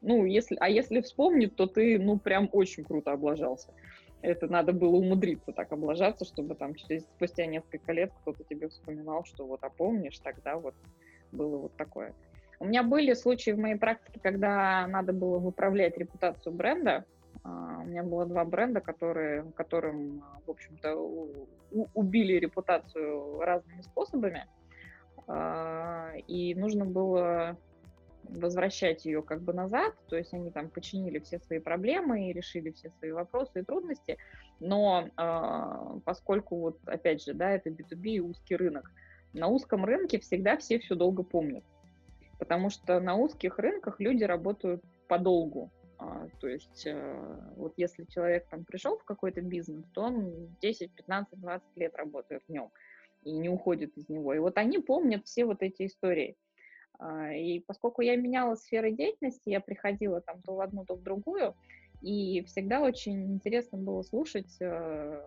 [0.01, 3.73] Ну, если, а если вспомнить, то ты, ну, прям очень круто облажался.
[4.23, 9.25] Это надо было умудриться так облажаться, чтобы там через, спустя несколько лет кто-то тебе вспоминал,
[9.25, 10.75] что вот, а помнишь, тогда вот
[11.33, 12.15] было вот такое.
[12.59, 17.05] У меня были случаи в моей практике, когда надо было выправлять репутацию бренда.
[17.43, 20.95] Uh, у меня было два бренда, которые, которым, в общем-то,
[21.95, 24.47] убили репутацию разными способами.
[25.27, 27.57] Uh, и нужно было
[28.25, 32.71] возвращать ее как бы назад, то есть они там починили все свои проблемы и решили
[32.71, 34.19] все свои вопросы и трудности,
[34.61, 38.91] но э, поскольку вот опять же, да, это B2B и узкий рынок,
[39.33, 41.65] на узком рынке всегда все все долго помнят,
[42.39, 48.47] потому что на узких рынках люди работают подолгу, а, то есть э, вот если человек
[48.49, 52.71] там пришел в какой-то бизнес, то он 10, 15, 20 лет работает в нем
[53.23, 54.33] и не уходит из него.
[54.33, 56.37] И вот они помнят все вот эти истории.
[57.01, 61.03] А, и поскольку я меняла сферы деятельности, я приходила там то в одну, то в
[61.03, 61.55] другую,
[62.03, 65.23] и всегда очень интересно было слушать э,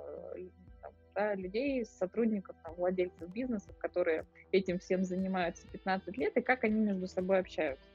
[0.82, 6.64] там, да, людей, сотрудников, там, владельцев бизнесов, которые этим всем занимаются 15 лет, и как
[6.64, 7.88] они между собой общаются.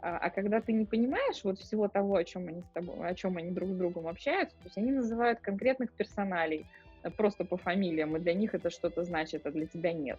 [0.00, 3.14] А, а когда ты не понимаешь вот всего того, о чем они с тобой, о
[3.14, 6.66] чем они друг с другом общаются, то есть они называют конкретных персоналей
[7.02, 10.18] э, просто по фамилиям, и для них это что-то значит, а для тебя нет.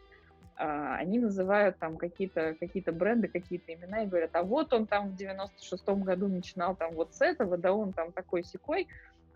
[0.58, 5.16] Они называют там какие-то какие бренды, какие-то имена и говорят, а вот он там в
[5.16, 8.88] 96-м году начинал там вот с этого, да он там такой секой,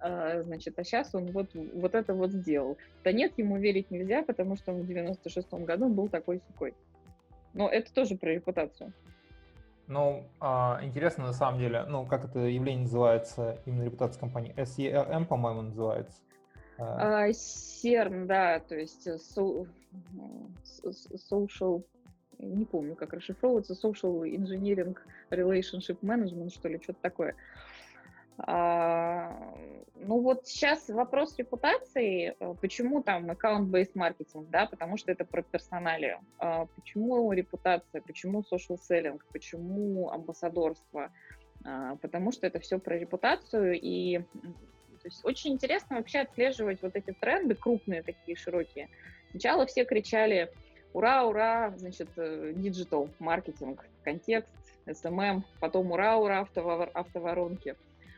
[0.01, 2.77] а, значит, а сейчас он вот, вот это вот сделал.
[3.03, 6.73] Да нет, ему верить нельзя, потому что он в 96-м году был такой сухой.
[7.53, 8.91] Но это тоже про репутацию.
[9.87, 15.25] Ну, а, интересно на самом деле, ну, как это явление называется, именно репутация компании, SERM,
[15.25, 16.17] по-моему, называется.
[16.77, 19.17] А, CERN, да, то есть э,
[20.83, 21.83] social,
[22.39, 24.97] не помню, как расшифровывается, social engineering
[25.29, 27.35] relationship management, что ли, что-то такое.
[28.37, 29.53] А,
[29.95, 35.43] ну вот сейчас вопрос репутации, э, почему там аккаунт-based маркетинг, да, потому что это про
[35.43, 36.19] персоналию.
[36.39, 41.11] А, почему репутация, почему social selling, почему амбассадорство,
[41.63, 44.19] а, потому что это все про репутацию и
[45.01, 48.87] то есть очень интересно вообще отслеживать вот эти тренды крупные такие широкие.
[49.31, 50.51] Сначала все кричали
[50.93, 54.49] ура, ура, значит, digital, маркетинг, контекст,
[54.85, 56.47] SMM, потом ура, ура,
[56.93, 57.75] автоворонки.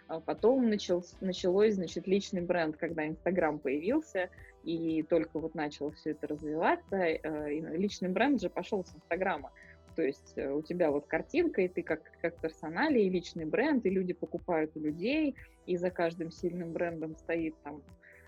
[0.08, 4.30] А потом начал, началось, значит, личный бренд, когда Инстаграм появился,
[4.64, 6.96] и только вот начало все это развиваться.
[6.96, 9.52] Э, личный бренд же пошел с Инстаграма.
[9.96, 13.86] То есть э, у тебя вот картинка, и ты как, как персонали, и личный бренд,
[13.86, 17.82] и люди покупают у людей, и за каждым сильным брендом стоит там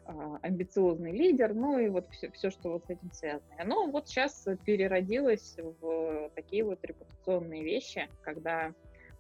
[0.06, 3.56] амбициозный лидер, ну и вот все, все, что вот с этим связано.
[3.58, 8.74] Оно вот сейчас переродилось в такие вот репутационные вещи, когда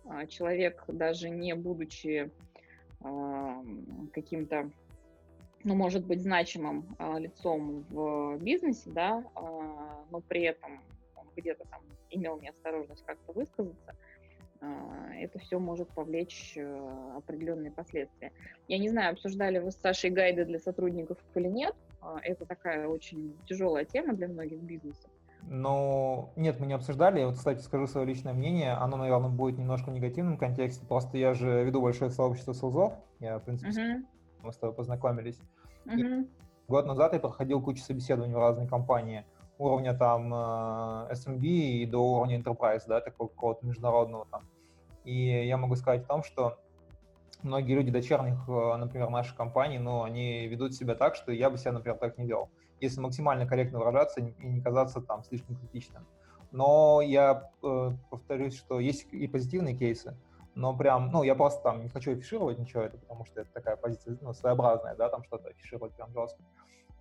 [0.08, 2.32] а, человек, даже не будучи
[3.02, 3.64] а,
[4.14, 4.70] каким-то,
[5.64, 10.84] ну, может быть, значимым а, лицом в бизнесе, да, но при этом
[11.36, 13.96] где-то там имел неосторожность как-то высказаться,
[15.18, 16.58] это все может повлечь
[17.16, 18.32] определенные последствия.
[18.68, 21.76] Я не знаю, обсуждали вы с Сашей гайды для сотрудников или нет.
[22.24, 25.10] Это такая очень тяжелая тема для многих бизнесов.
[25.48, 27.20] Но нет, мы не обсуждали.
[27.20, 28.74] Я вот, кстати, скажу свое личное мнение.
[28.74, 30.86] Оно, наверное, будет немножко в негативном контексте.
[30.86, 32.94] Просто я же веду большое сообщество селзов.
[33.20, 34.06] Я, в принципе, uh-huh.
[34.42, 35.40] мы с тобой познакомились.
[35.86, 36.28] Uh-huh.
[36.68, 39.24] год назад я проходил кучу собеседований в разные компании.
[39.60, 44.42] Уровня там э, SMB и до уровня Enterprise, да, такого какого-то международного там.
[45.06, 46.60] И я могу сказать о том, что
[47.44, 51.58] многие люди дочерних, э, например, нашей компании, ну, они ведут себя так, что я бы
[51.58, 56.06] себя, например, так не вел если максимально корректно выражаться и не казаться там слишком критичным.
[56.52, 60.16] Но я э, повторюсь, что есть и позитивные кейсы,
[60.54, 63.76] но прям, ну, я просто там не хочу афишировать ничего это, потому что это такая
[63.76, 66.42] позиция, ну, своеобразная, да, там что-то афишировать прям жестко.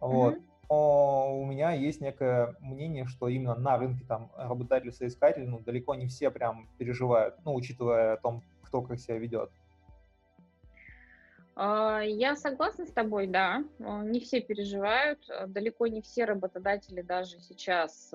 [0.01, 0.35] Вот.
[0.35, 0.43] Mm-hmm.
[0.69, 6.07] У меня есть некое мнение, что именно на рынке там работодатели, соискатели, ну, далеко не
[6.07, 9.51] все прям переживают, ну, учитывая о том, кто как себя ведет.
[11.57, 13.65] А, я согласна с тобой, да.
[13.81, 15.21] А, не все переживают.
[15.29, 18.13] А, далеко не все работодатели даже сейчас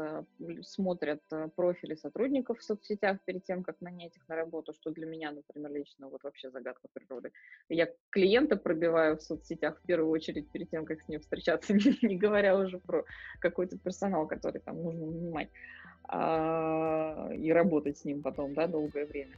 [0.64, 1.22] смотрят
[1.56, 5.72] профили сотрудников в соцсетях перед тем, как нанять их на работу, что для меня, например,
[5.72, 7.32] лично вот вообще загадка природы.
[7.70, 12.18] Я клиента пробиваю в соцсетях в первую очередь перед тем, как с ним встречаться, не
[12.18, 13.06] говоря уже про
[13.40, 15.50] какой-то персонал, который там нужно нанимать
[16.12, 19.36] и работать с ним потом, да, долгое время.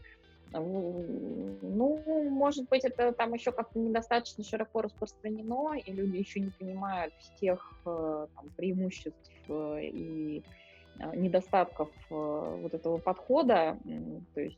[0.54, 7.14] Ну, может быть, это там еще как-то недостаточно широко распространено, и люди еще не понимают
[7.20, 10.44] всех э, там, преимуществ э, и
[11.00, 13.78] э, недостатков вот этого подхода.
[14.34, 14.58] То есть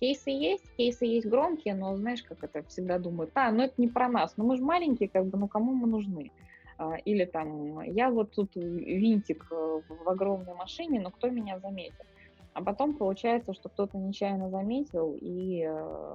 [0.00, 3.88] кейсы есть, кейсы есть громкие, но знаешь, как это всегда думают, а, ну это не
[3.88, 6.32] про нас, ну мы же маленькие, как бы, ну кому мы нужны?
[6.78, 12.06] А, или там, я вот тут винтик в огромной машине, но кто меня заметит?
[12.54, 16.14] А потом получается, что кто-то нечаянно заметил, и, э,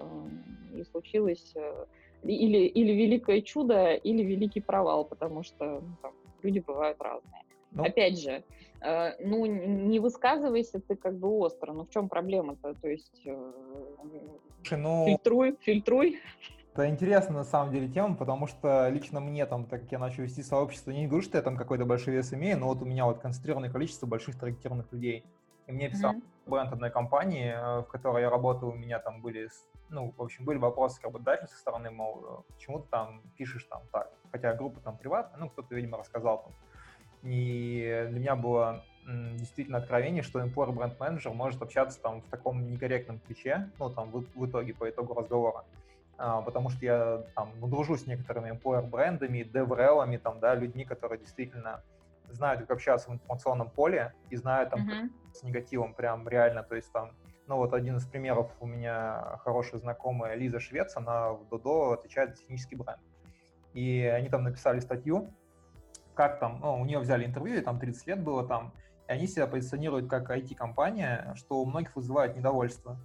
[0.73, 1.86] и случилось э,
[2.23, 7.43] или, или великое чудо, или великий провал, потому что ну, там, люди бывают разные.
[7.71, 8.43] Ну, Опять же,
[8.82, 12.73] э, ну, не высказывайся ты как бы остро, ну в чем проблема-то?
[12.73, 13.52] То есть э,
[14.71, 16.19] ну, фильтруй, фильтруй.
[16.71, 20.23] Это интересная на самом деле тема, потому что лично мне там, так как я начал
[20.23, 23.06] вести сообщество, не говорю, что я там какой-то большой вес имею, но вот у меня
[23.06, 25.25] вот концентрированное количество больших таргетированных людей.
[25.69, 26.49] И мне писал mm-hmm.
[26.49, 29.49] бренд одной компании, э, в которой я работал, у меня там были,
[29.89, 33.65] ну, в общем, были вопросы бы дальше со стороны, мол, э, почему ты там пишешь
[33.65, 36.53] там так, хотя группа там приватная, ну, кто-то, видимо, рассказал там.
[37.21, 42.71] И для меня было действительно откровение, что employer бренд менеджер может общаться там в таком
[42.71, 45.65] некорректном ключе, ну, там, в, в итоге, по итогу разговора.
[46.17, 50.84] А, потому что я там, ну, дружу с некоторыми employer брендами, деврелами, там, да, людьми,
[50.84, 51.84] которые действительно
[52.33, 55.09] знают, как общаться в информационном поле и знают там uh-huh.
[55.33, 57.11] с негативом прям реально, то есть там,
[57.47, 62.32] ну вот один из примеров у меня хорошая знакомая Лиза Швец, она в Додо отвечает
[62.32, 62.99] за технический бренд.
[63.73, 65.34] И они там написали статью,
[66.15, 68.73] как там, ну, у нее взяли интервью, и там 30 лет было там,
[69.07, 72.97] и они себя позиционируют как IT-компания, что у многих вызывает недовольство.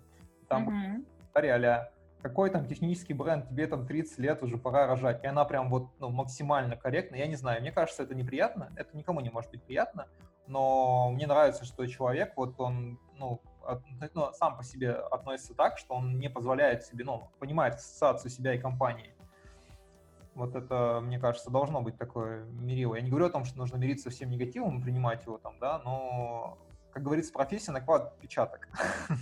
[0.48, 1.06] Там uh-huh.
[1.32, 1.88] говорили,
[2.24, 5.90] какой там технический бренд, тебе там 30 лет, уже пора рожать, и она прям вот
[5.98, 9.62] ну, максимально корректна, я не знаю, мне кажется, это неприятно, это никому не может быть
[9.62, 10.08] приятно,
[10.46, 13.82] но мне нравится, что человек, вот он, ну, от,
[14.14, 18.54] ну, сам по себе относится так, что он не позволяет себе, ну, понимает ассоциацию себя
[18.54, 19.14] и компании.
[20.34, 22.94] Вот это, мне кажется, должно быть такое мерило.
[22.94, 25.82] Я не говорю о том, что нужно мириться всем негативом и принимать его там, да,
[25.84, 26.56] но,
[26.90, 28.70] как говорится, профессия накладывает отпечаток.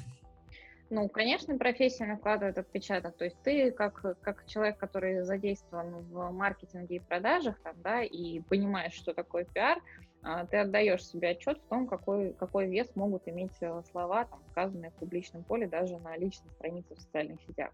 [0.94, 3.16] Ну, конечно, профессия накладывает отпечаток.
[3.16, 8.40] То есть ты как, как человек, который задействован в маркетинге и продажах, там, да, и
[8.40, 9.78] понимаешь, что такое пиар,
[10.22, 14.42] а, ты отдаешь себе отчет в том, какой, какой вес могут иметь э, слова, там,
[14.50, 17.70] сказанные в публичном поле, даже на личной странице в социальных сетях.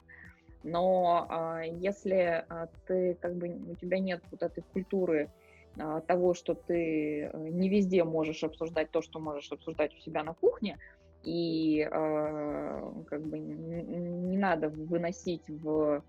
[0.62, 5.28] Но а, если а, ты как бы у тебя нет вот этой культуры
[6.06, 10.34] того, что ты э, не везде можешь обсуждать то, что можешь обсуждать у себя на
[10.34, 10.76] кухне,
[11.24, 16.02] и э, как бы не, надо выносить в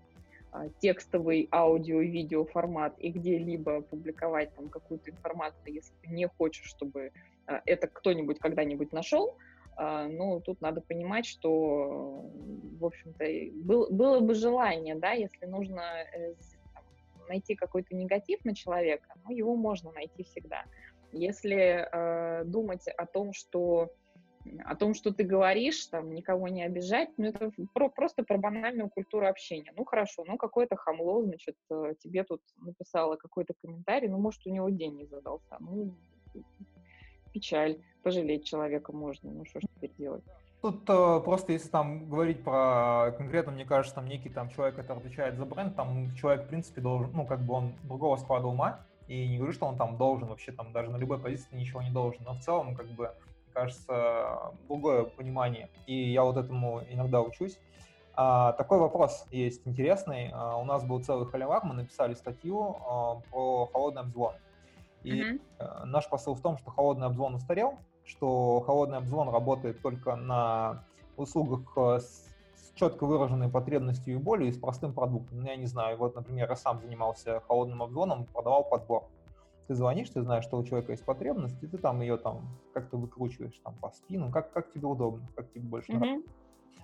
[0.52, 6.28] э, текстовый аудио и видео формат и где-либо публиковать там какую-то информацию, если ты не
[6.28, 7.12] хочешь, чтобы
[7.46, 9.36] э, это кто-нибудь когда-нибудь нашел,
[9.78, 12.30] ну, тут надо понимать, что,
[12.78, 13.24] в общем-то,
[13.64, 15.80] был, было бы желание, да, если нужно
[16.12, 16.34] э,
[17.30, 20.64] найти какой-то негатив на человека, ну, его можно найти всегда.
[21.12, 23.90] Если э, думать о том, что
[24.64, 28.88] о том, что ты говоришь, там, никого не обижать, ну, это про, просто про банальную
[28.88, 29.72] культуру общения.
[29.76, 34.50] Ну, хорошо, ну, какое-то хамло, значит, э, тебе тут написала какой-то комментарий, ну, может, у
[34.50, 35.94] него день не задался, ну,
[37.32, 40.24] печаль, пожалеть человека можно, ну, что ж теперь делать?
[40.62, 44.98] Тут э, просто если там говорить про конкретно, мне кажется, там некий там человек, который
[44.98, 48.80] отвечает за бренд, там человек, в принципе, должен, ну, как бы он другого склада ума,
[49.08, 51.90] и не говорю, что он там должен вообще там даже на любой позиции ничего не
[51.90, 53.10] должен, но в целом, как бы,
[53.52, 57.58] кажется, другое понимание, и я вот этому иногда учусь.
[58.14, 60.30] А, такой вопрос есть интересный.
[60.32, 64.34] А, у нас был целый холивар, мы написали статью а, про холодный обзвон.
[65.02, 65.84] И mm-hmm.
[65.86, 70.84] наш посыл в том, что холодный обзвон устарел, что холодный обзвон работает только на
[71.16, 75.40] услугах с, с четко выраженной потребностью и болью и с простым продуктом.
[75.40, 79.04] Ну, я не знаю, вот, например, я сам занимался холодным обзвоном, продавал подбор
[79.70, 82.96] ты звонишь, ты знаешь, что у человека есть потребность, и ты там ее там как-то
[82.96, 85.98] выкручиваешь там по спину, как, как тебе удобно, как тебе больше mm-hmm.
[85.98, 86.32] нравится.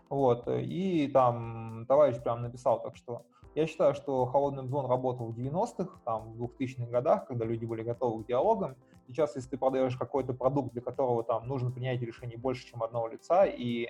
[0.08, 3.22] Вот, и там товарищ прям написал, так что
[3.56, 7.82] я считаю, что холодный обзвон работал в 90-х, там, в 2000-х годах, когда люди были
[7.82, 8.76] готовы к диалогам.
[9.08, 13.08] Сейчас, если ты продаешь какой-то продукт, для которого там нужно принять решение больше, чем одного
[13.08, 13.88] лица, и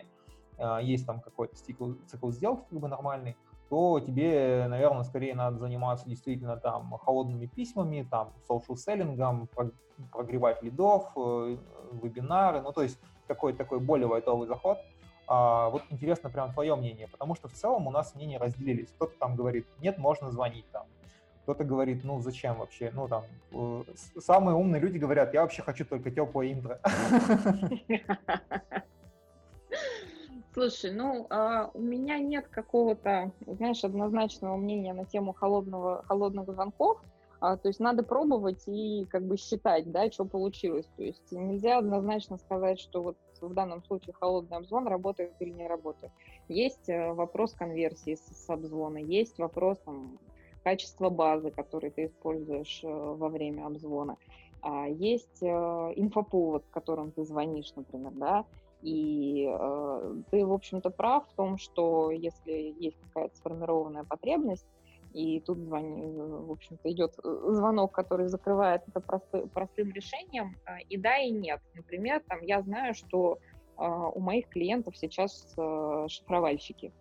[0.57, 3.37] э, есть там какой-то цикл, цикл сделки как бы нормальный,
[3.69, 9.49] то тебе, наверное, скорее надо заниматься действительно там холодными письмами, там social селлингом,
[10.13, 11.57] прогревать лидов, э,
[11.93, 14.79] вебинары, ну то есть какой-то такой более лайтовый заход.
[15.29, 18.93] А, вот интересно прям твое мнение, потому что в целом у нас мнения разделились.
[18.93, 20.87] Кто-то там говорит, нет, можно звонить там.
[21.43, 22.93] Кто-то говорит, ну зачем вообще?
[22.95, 23.83] Ну там, э,
[24.19, 26.81] самые умные люди говорят, я вообще хочу только теплое интро.
[30.59, 36.99] Слушай, ну, а, у меня нет какого-то, знаешь, однозначного мнения на тему холодного, холодных звонков.
[37.41, 40.89] А, то есть надо пробовать и как бы считать, да, что получилось.
[40.97, 45.69] То есть нельзя однозначно сказать, что вот в данном случае холодный обзвон работает или не
[45.69, 46.11] работает.
[46.49, 50.19] Есть э, вопрос конверсии с, с обзвона, есть вопрос там,
[50.65, 54.17] качества базы, который ты используешь э, во время обзвона.
[54.63, 55.47] А, есть э,
[55.97, 58.47] инфоповод, которым ты звонишь, например, да,
[58.87, 64.67] и э, ты, в общем-то, прав в том, что если есть какая-то сформированная потребность,
[65.13, 70.83] и тут звони, в общем-то, идет э, звонок, который закрывает это просты, простым решением, э,
[70.89, 71.61] и да, и нет.
[71.75, 73.39] Например, там я знаю, что
[73.77, 76.93] э, у моих клиентов сейчас э, шифровальщики,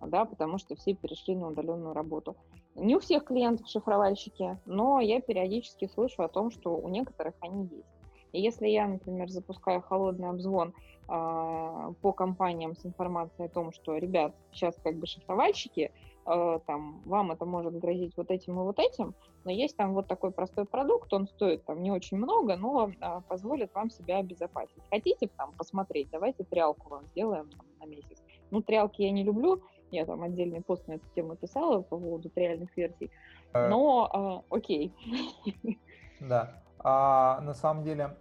[0.00, 2.34] да, потому что все перешли на удаленную работу.
[2.76, 7.64] Не у всех клиентов шифровальщики, но я периодически слышу о том, что у некоторых они
[7.64, 7.96] есть.
[8.32, 10.74] И если я, например, запускаю холодный обзвон
[11.06, 15.92] по компаниям с информацией о том, что, ребят, сейчас как бы шифровальщики,
[16.26, 20.08] э, там, вам это может грозить вот этим и вот этим, но есть там вот
[20.08, 24.82] такой простой продукт, он стоит там не очень много, но э, позволит вам себя обезопасить.
[24.90, 28.22] Хотите там посмотреть, давайте триалку вам сделаем там, на месяц.
[28.50, 32.30] Ну, триалки я не люблю, я там отдельный пост на эту тему писала по поводу
[32.30, 33.10] триальных версий,
[33.54, 34.92] но э, окей.
[36.18, 36.62] Да.
[36.78, 38.16] А, на самом деле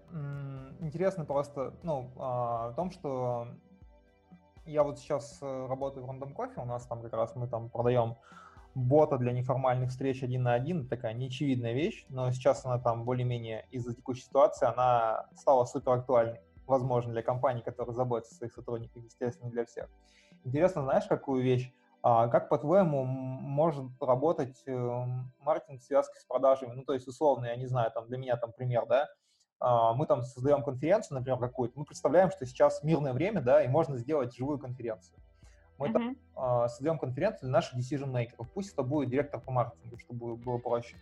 [0.80, 3.48] интересно просто ну, а, в том, что
[4.66, 7.70] я вот сейчас э, работаю в Random Coffee, у нас там как раз мы там
[7.70, 8.16] продаем
[8.74, 13.68] бота для неформальных встреч один на один, такая неочевидная вещь, но сейчас она там более-менее
[13.72, 19.04] из-за текущей ситуации, она стала супер актуальной, возможно, для компаний, которые заботятся о своих сотрудниках,
[19.04, 19.88] естественно, для всех.
[20.44, 21.72] Интересно, знаешь, какую вещь?
[22.08, 25.06] А как, по-твоему, может работать э,
[25.40, 26.74] маркетинг в связке с продажами?
[26.74, 29.10] Ну, то есть, условно, я не знаю, там для меня там пример, да,
[29.60, 33.68] а, мы там создаем конференцию, например, какую-то, мы представляем, что сейчас мирное время, да, и
[33.68, 35.18] можно сделать живую конференцию.
[35.80, 35.94] Мы mm-hmm.
[35.94, 38.46] там а, создаем конференцию для наших decision makers.
[38.54, 40.98] Пусть это будет директор по маркетингу, чтобы было проще.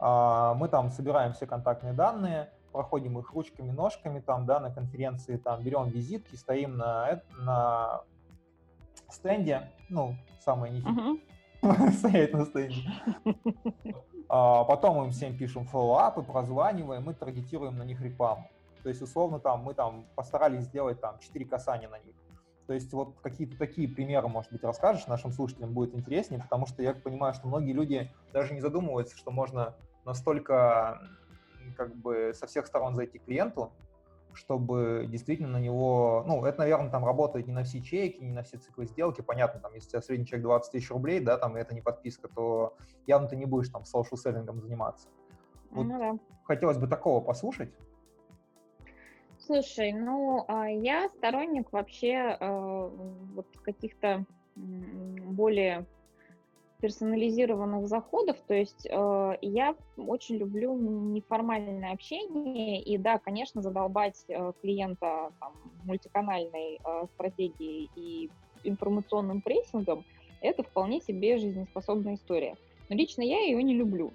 [0.00, 5.36] А, мы там собираем все контактные данные, проходим их ручками, ножками там, да, на конференции,
[5.36, 8.02] там, берем визитки, стоим на, на
[9.12, 11.92] стенде, ну, самое uh-huh.
[11.92, 12.82] стоять на стенде.
[14.28, 18.48] А потом им всем пишем фоллоуапы, прозваниваем и таргетируем на них рекламу.
[18.82, 22.14] То есть, условно, там мы там постарались сделать там 4 касания на них.
[22.66, 26.82] То есть вот какие-то такие примеры, может быть, расскажешь нашим слушателям, будет интереснее, потому что
[26.82, 31.00] я понимаю, что многие люди даже не задумываются, что можно настолько
[31.76, 33.72] как бы со всех сторон зайти к клиенту,
[34.34, 38.42] чтобы действительно на него, ну, это, наверное, там работает не на все чеки, не на
[38.42, 41.56] все циклы сделки, понятно, там, если у тебя средний чек 20 тысяч рублей, да, там,
[41.56, 42.76] и это не подписка, то
[43.06, 45.08] явно ты не будешь там social селлингом заниматься.
[45.70, 46.18] Вот ну, да.
[46.44, 47.72] Хотелось бы такого послушать.
[49.38, 52.90] Слушай, ну, а, я сторонник вообще э,
[53.34, 54.24] вот каких-то
[54.54, 55.86] более
[56.82, 58.36] персонализированных заходов.
[58.48, 62.82] То есть э, я очень люблю неформальное общение.
[62.82, 65.52] И да, конечно, задолбать э, клиента там,
[65.84, 68.30] мультиканальной э, стратегией и
[68.64, 70.04] информационным прессингом–
[70.40, 72.56] это вполне себе жизнеспособная история.
[72.88, 74.12] Но лично я ее не люблю.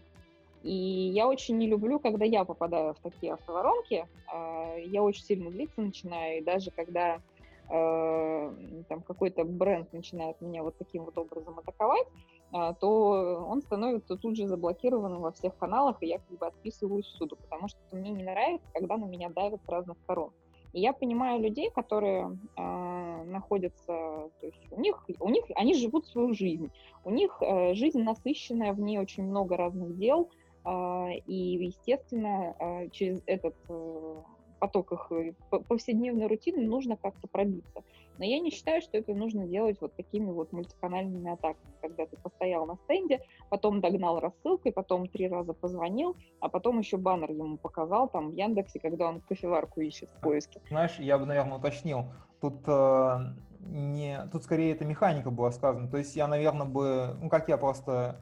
[0.61, 0.73] И
[1.13, 4.05] я очень не люблю, когда я попадаю в такие автоворонки.
[4.33, 6.39] Э, я очень сильно злиться начинаю.
[6.39, 7.21] И даже когда
[7.69, 8.53] э,
[8.89, 12.07] там какой-то бренд начинает меня вот таким вот образом атаковать,
[12.51, 17.35] то он становится тут же заблокированным во всех каналах, и я как бы отписываюсь всюду,
[17.35, 20.31] потому что мне не нравится, когда на меня давят с разных сторон.
[20.73, 26.05] И я понимаю людей, которые э, находятся, то есть у них, у них, они живут
[26.07, 26.71] свою жизнь,
[27.03, 30.29] у них э, жизнь насыщенная, в ней очень много разных дел,
[30.65, 34.21] э, и, естественно, э, через этот э,
[34.59, 35.33] поток их э,
[35.67, 37.83] повседневной рутины нужно как-то пробиться.
[38.17, 42.17] Но я не считаю, что это нужно делать вот такими вот мультиканальными атаками, когда ты
[42.17, 47.57] постоял на стенде, потом догнал рассылкой, потом три раза позвонил, а потом еще баннер ему
[47.57, 50.59] показал там в Яндексе, когда он кофеварку ищет в поиске.
[50.69, 52.05] Знаешь, я бы, наверное, уточнил.
[52.41, 53.17] Тут э,
[53.59, 55.87] не, тут скорее это механика была сказана.
[55.87, 58.21] То есть я, наверное, бы, ну как я просто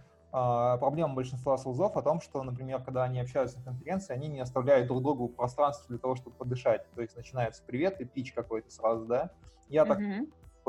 [0.79, 4.41] проблема большинства sales ов о том, что, например, когда они общаются на конференции, они не
[4.41, 6.85] оставляют друг другу пространство для того, чтобы подышать.
[6.93, 9.31] То есть начинается привет и pitch какой-то сразу, да.
[9.69, 9.99] Я так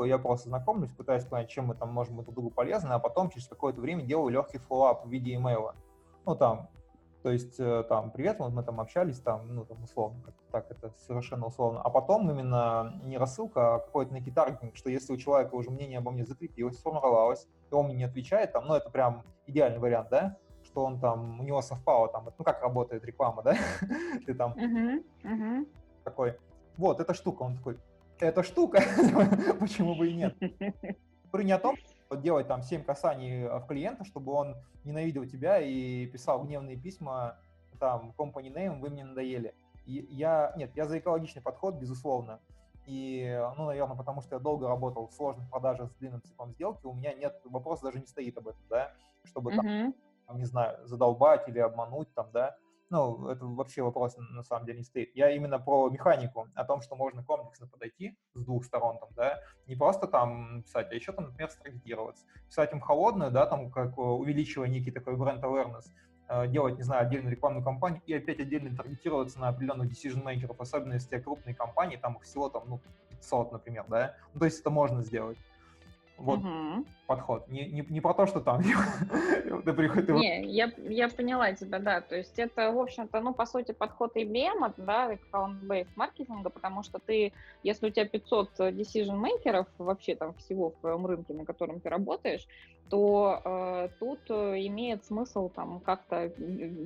[0.05, 3.47] я просто знакомлюсь, пытаюсь понять, чем мы там можем друг другу полезны, а потом через
[3.47, 5.75] какое-то время делаю легкий follow-up в виде имейла.
[6.25, 6.69] Ну, там,
[7.27, 10.71] то есть, э, там, привет, вот мы там общались, там, ну, там, условно, как так,
[10.71, 11.81] это совершенно условно.
[11.81, 15.97] А потом именно не рассылка, а какой-то некий таргетинг, что если у человека уже мнение
[15.97, 20.07] обо мне закрепилось, сформировалось, и он мне не отвечает, там, ну, это прям идеальный вариант,
[20.09, 23.57] да, что он там, у него совпало, там, ну, как работает реклама, да,
[24.25, 24.55] ты там
[26.05, 26.39] такой,
[26.77, 27.77] вот, эта штука, он такой,
[28.19, 28.81] эта штука,
[29.59, 30.33] почему бы и нет.
[31.33, 31.75] При не о том,
[32.15, 37.37] делать там 7 касаний э, в клиента, чтобы он ненавидел тебя и писал гневные письма,
[37.79, 39.53] там, company name, вы мне надоели.
[39.85, 42.39] И я, нет, я за экологичный подход, безусловно.
[42.85, 46.85] И, ну, наверное, потому что я долго работал в сложных продажах с длинным циклом сделки,
[46.85, 48.93] у меня нет, вопрос даже не стоит об этом, да,
[49.25, 52.55] чтобы там, не знаю, задолбать или обмануть там, да,
[52.89, 55.15] ну, это вообще вопрос на самом деле не стоит.
[55.15, 59.39] Я именно про механику, о том, что можно комплексно подойти с двух сторон, там, да,
[59.65, 62.25] не просто там писать, а еще там, например, стратегироваться.
[62.47, 65.85] Писать им холодную, да, там, как увеличивая некий такой бренд awareness,
[66.29, 70.93] э, делать, не знаю, отдельную рекламную кампанию и опять отдельно таргетироваться на определенных decision-makers, особенно
[70.93, 74.61] если тебя крупные компании, там их всего там, ну, 500, например, да, ну, то есть
[74.61, 75.37] это можно сделать.
[76.17, 76.85] Вот угу.
[77.07, 77.47] Подход.
[77.47, 78.61] Не, не, не про то, что там
[79.65, 80.15] ты приходишь...
[80.15, 82.01] Не, я, я поняла тебя, да.
[82.01, 86.99] То есть это, в общем-то, ну, по сути, подход IBM, да, account-based маркетинга, потому что
[86.99, 87.33] ты,
[87.63, 92.45] если у тебя 500 decision-мейкеров вообще там всего в твоем рынке, на котором ты работаешь,
[92.89, 96.29] то э, тут э, имеет смысл там как-то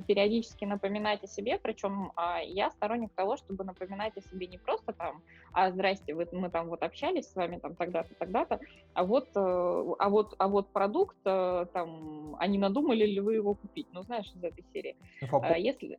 [0.06, 4.92] периодически напоминать о себе, причем э, я сторонник того, чтобы напоминать о себе не просто
[4.92, 8.60] там, а здрасте, вы, мы там вот общались с вами там тогда-то, тогда-то,
[8.94, 13.34] а вот, э, а вот, а вот продукт э, там, а не надумали ли вы
[13.34, 13.88] его купить?
[13.92, 14.96] Ну, знаешь, из этой серии.
[15.20, 15.98] Ну, а, если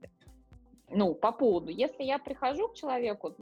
[0.96, 3.34] ну, по поводу, если я прихожу к человеку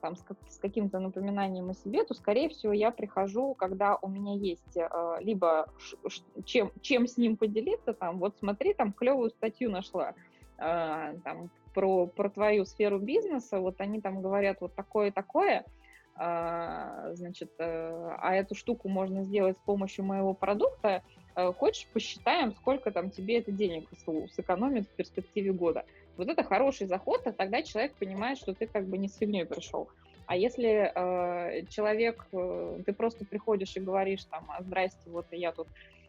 [0.00, 4.08] там, с, как, с каким-то напоминанием о себе, то, скорее всего, я прихожу, когда у
[4.08, 9.30] меня есть э, либо ш, чем, чем с ним поделиться, там, вот смотри, там клевую
[9.30, 10.14] статью нашла,
[10.58, 15.70] э, там, про, про твою сферу бизнеса, вот они там говорят вот такое-такое, а,
[16.18, 21.02] значит, э, а эту штуку можно сделать с помощью моего продукта,
[21.36, 23.88] э, хочешь, посчитаем, сколько там тебе это денег
[24.32, 25.84] сэкономит в перспективе года.
[26.16, 29.46] Вот это хороший заход, а тогда человек понимает, что ты как бы не с фигней
[29.46, 29.88] пришел.
[30.26, 35.52] А если э, человек, э, ты просто приходишь и говоришь там, а, здрасте, вот я
[35.52, 35.68] тут,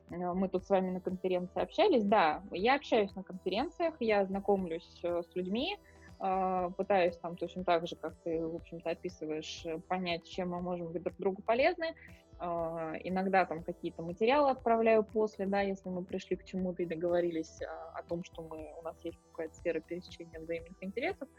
[0.09, 4.99] э, мы тут с вами на конференции общались, да, я общаюсь на конференциях, я знакомлюсь
[5.03, 5.77] э, с людьми,
[6.19, 10.91] пытаюсь там точно так же, как ты, в общем-то, описываешь, э, понять, чем мы можем
[10.91, 11.95] быть друг другу полезны.
[12.41, 17.61] Э, иногда там какие-то материалы отправляю после, да, если мы пришли к чему-то и договорились
[17.93, 21.29] о том, что мы, у нас есть какая-то сфера пересечения взаимных интересов.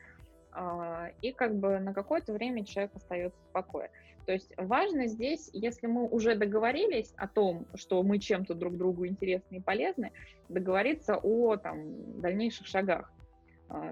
[0.52, 3.90] А, и как бы на какое-то время человек остается в покое.
[4.26, 9.06] То есть важно здесь, если мы уже договорились о том, что мы чем-то друг другу
[9.06, 10.12] интересны и полезны,
[10.48, 13.19] договориться о там, дальнейших шагах, а,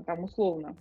[0.07, 0.77] там условно.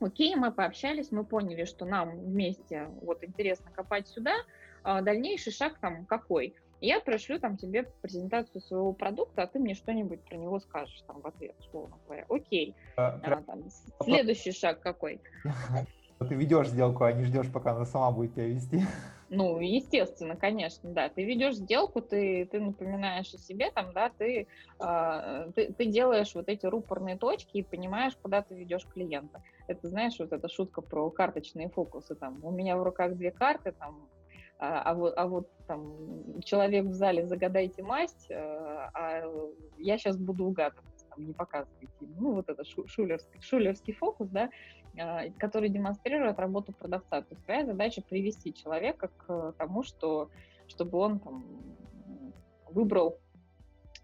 [0.00, 4.34] Окей, мы пообщались, мы поняли, что нам вместе вот интересно копать сюда,
[4.82, 9.74] а дальнейший шаг там какой– я пришлю там тебе презентацию своего продукта, а ты мне
[9.74, 12.26] что-нибудь про него скажешь там в ответ, условно говоря.
[12.28, 12.74] Окей.
[12.96, 13.64] А, а, там,
[14.02, 15.20] следующий шаг какой?
[16.18, 18.80] Ты ведешь сделку, а не ждешь, пока она сама будет тебя вести.
[19.28, 21.08] Ну, естественно, конечно, да.
[21.08, 24.46] Ты ведешь сделку, ты, ты напоминаешь о себе, там, да, ты,
[24.78, 29.42] э, ты, ты делаешь вот эти рупорные точки и понимаешь, куда ты ведешь клиента.
[29.66, 33.72] Это, знаешь, вот эта шутка про карточные фокусы, там, у меня в руках две карты,
[33.72, 34.08] там,
[34.58, 39.22] а, а, вот, а вот там человек в зале загадайте масть, э, а
[39.76, 41.88] я сейчас буду угадывать, там, не показывайте.
[42.00, 44.48] Ну, вот это шулерский, шулерский фокус, да,
[45.38, 47.22] который демонстрирует работу продавца.
[47.22, 50.30] То есть твоя задача привести человека к тому, что,
[50.68, 51.44] чтобы он там,
[52.70, 53.18] выбрал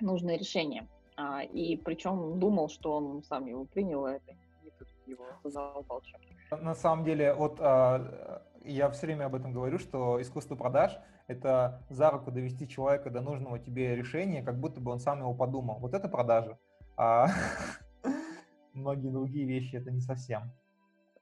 [0.01, 0.89] нужное решение.
[1.17, 4.33] А, и причем думал, что он сам его принял, а это
[4.63, 6.21] не тут его задолбал чем
[6.63, 7.59] На самом деле, вот
[8.65, 13.21] я все время об этом говорю, что искусство продаж— это за руку довести человека до
[13.21, 15.79] нужного тебе решения, как будто бы он сам его подумал.
[15.79, 16.59] Вот это продажа.
[16.97, 17.29] А
[18.73, 20.53] многие другие вещи— это не совсем.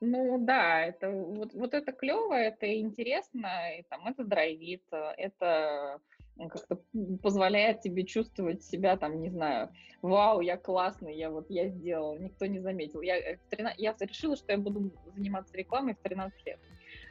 [0.01, 6.01] Ну да, это вот, вот это клево, это интересно, и там это драйвит, это
[6.49, 6.81] как-то
[7.23, 9.71] позволяет тебе чувствовать себя там, не знаю,
[10.01, 13.03] вау, я классный, я вот я сделал, никто не заметил.
[13.03, 16.59] Я, э, в 13, я решила, что я буду заниматься рекламой в 13 лет.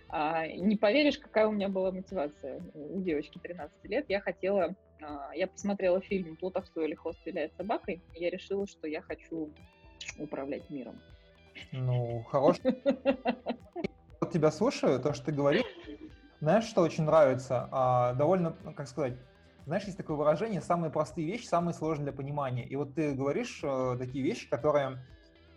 [0.10, 4.06] А, не поверишь, какая у меня была мотивация у девочки 13 лет.
[4.10, 8.88] Я хотела, а, я посмотрела фильм «Плутовство или хвост стреляет собакой», и я решила, что
[8.88, 9.52] я хочу
[10.18, 11.00] управлять миром.
[11.72, 12.58] Ну, хорош.
[14.22, 15.64] Вот тебя слушаю, то, что ты говоришь.
[16.42, 17.70] Знаешь, что очень нравится?
[17.72, 19.14] А, довольно, ну, как сказать,
[19.66, 22.66] знаешь, есть такое выражение, самые простые вещи, самые сложные для понимания.
[22.66, 25.00] И вот ты говоришь э, такие вещи, которые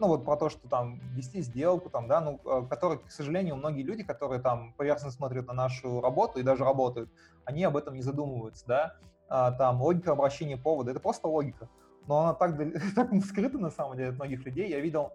[0.03, 3.55] ну вот про то, что там вести сделку, там, да, ну, э, которые, к сожалению,
[3.55, 7.09] многие люди, которые там поверхностно смотрят на нашу работу и даже работают,
[7.45, 8.97] они об этом не задумываются, да,
[9.29, 11.69] а, там логика обращения повода, это просто логика,
[12.09, 12.59] но она так,
[12.97, 14.69] так скрыта на самом деле от многих людей.
[14.69, 15.13] Я видел,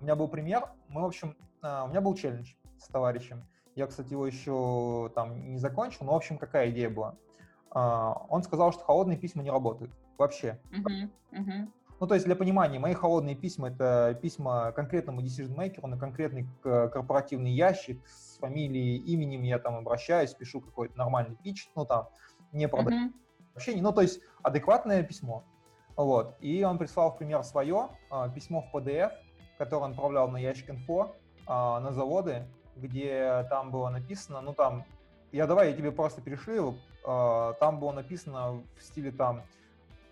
[0.00, 3.44] у меня был пример, мы, в общем, а, у меня был челлендж с товарищем,
[3.76, 7.14] я, кстати, его еще там не закончил, но, в общем, какая идея была?
[7.70, 10.60] А, он сказал, что холодные письма не работают вообще.
[10.70, 11.68] Uh-huh, uh-huh.
[12.00, 17.52] Ну, то есть для понимания, мои холодные письма— это письма конкретному decision-maker на конкретный корпоративный
[17.52, 22.08] ящик с фамилией, именем, я там обращаюсь, пишу какой-то нормальный пич, ну, там,
[22.52, 23.12] не продаю mm-hmm.
[23.54, 25.44] общение, ну, то есть адекватное письмо.
[25.94, 26.36] Вот.
[26.40, 29.12] И он прислал в пример свое а, письмо в PDF,
[29.60, 31.14] которое он отправлял на ящик инфо
[31.46, 32.46] а, на заводы,
[32.76, 34.86] где там было написано, ну, там,
[35.32, 39.42] я давай, я тебе просто перешлю, а, там было написано в стиле там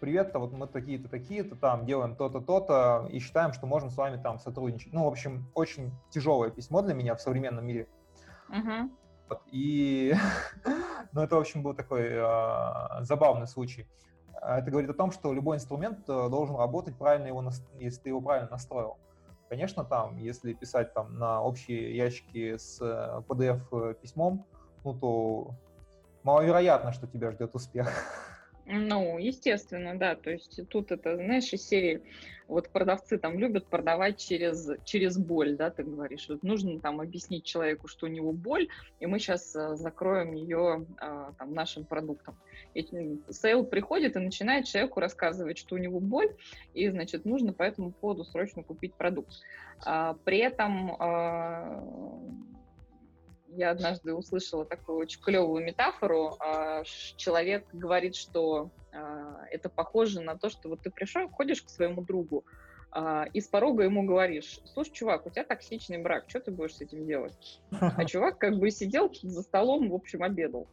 [0.00, 4.20] привет-то, вот мы такие-то, такие-то, там делаем то-то, то-то, и считаем, что можем с вами
[4.22, 4.92] там сотрудничать.
[4.92, 7.88] Ну, в общем, очень тяжелое письмо для меня в современном мире.
[8.50, 8.90] Uh-huh.
[9.30, 10.14] Вот, и,
[11.12, 13.88] ну, это, в общем, был такой э, забавный случай.
[14.42, 17.42] Это говорит о том, что любой инструмент э, должен работать правильно, его,
[17.78, 18.98] если ты его правильно настроил.
[19.48, 22.80] Конечно, там, если писать там на общие ящики с
[23.28, 25.54] PDF-письмом, э, ну, то
[26.22, 27.88] маловероятно, что тебя ждет успех.
[28.70, 30.14] Ну, естественно, да.
[30.14, 32.02] То есть тут это, знаешь, из серии,
[32.48, 36.28] вот продавцы там любят продавать через, через боль, да, ты говоришь.
[36.28, 38.68] Вот нужно там объяснить человеку, что у него боль,
[39.00, 42.36] и мы сейчас а, закроем ее а, там нашим продуктом.
[42.74, 42.86] И
[43.30, 46.34] sale приходит и начинает человеку рассказывать, что у него боль,
[46.74, 49.32] и, значит, нужно по этому поводу срочно купить продукт.
[49.86, 51.82] А, при этом а,
[53.48, 56.36] я однажды услышала такую очень клевую метафору.
[56.40, 56.82] А,
[57.16, 62.02] человек говорит, что а, это похоже на то, что вот ты пришел, ходишь к своему
[62.02, 62.44] другу,
[62.90, 66.76] а, и с порога ему говоришь, слушай, чувак, у тебя токсичный брак, что ты будешь
[66.76, 67.60] с этим делать?
[67.70, 70.66] А чувак как бы сидел за столом, в общем, обедал.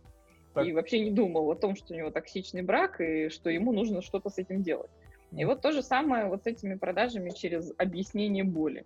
[0.54, 0.66] Так.
[0.66, 4.02] И вообще не думал о том, что у него токсичный брак и что ему нужно
[4.02, 4.92] что-то с этим делать.
[5.32, 8.86] И вот то же самое вот с этими продажами через объяснение боли.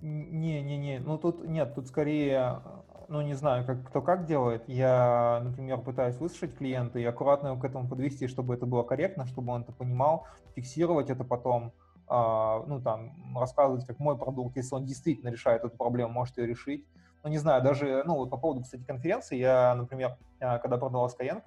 [0.00, 2.62] Не-не-не, ну тут нет, тут скорее,
[3.08, 4.68] ну не знаю, как, кто как делает.
[4.68, 9.26] Я, например, пытаюсь выслушать клиента и аккуратно его к этому подвести, чтобы это было корректно,
[9.26, 11.72] чтобы он это понимал, фиксировать это потом,
[12.08, 16.46] а, ну, там, рассказывать, как мой продукт, если он действительно решает эту проблему, может ее
[16.46, 16.86] решить.
[17.22, 21.08] Ну, не знаю, даже, ну, вот по поводу, кстати, конференции, я, например, а, когда продавал
[21.08, 21.42] Skyeng,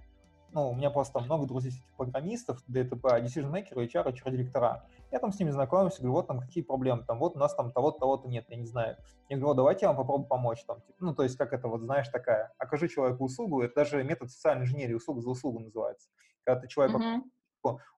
[0.52, 4.86] ну, у меня просто много друзей программистов, DTP, decision maker, HR, HR-директора.
[5.12, 7.72] Я там с ними знакомился, говорю, вот там какие проблемы, там вот у нас там
[7.72, 8.97] того-то, того-то нет, я не знаю.
[9.30, 10.64] Я говорю, давайте я вам попробую помочь.
[10.66, 14.04] Там, типа, ну, то есть, как это вот, знаешь, такая, окажи человеку услугу, это даже
[14.04, 16.10] метод социальной инженерии, услуга за услугу называется.
[16.43, 17.22] Когда ты человеку uh-huh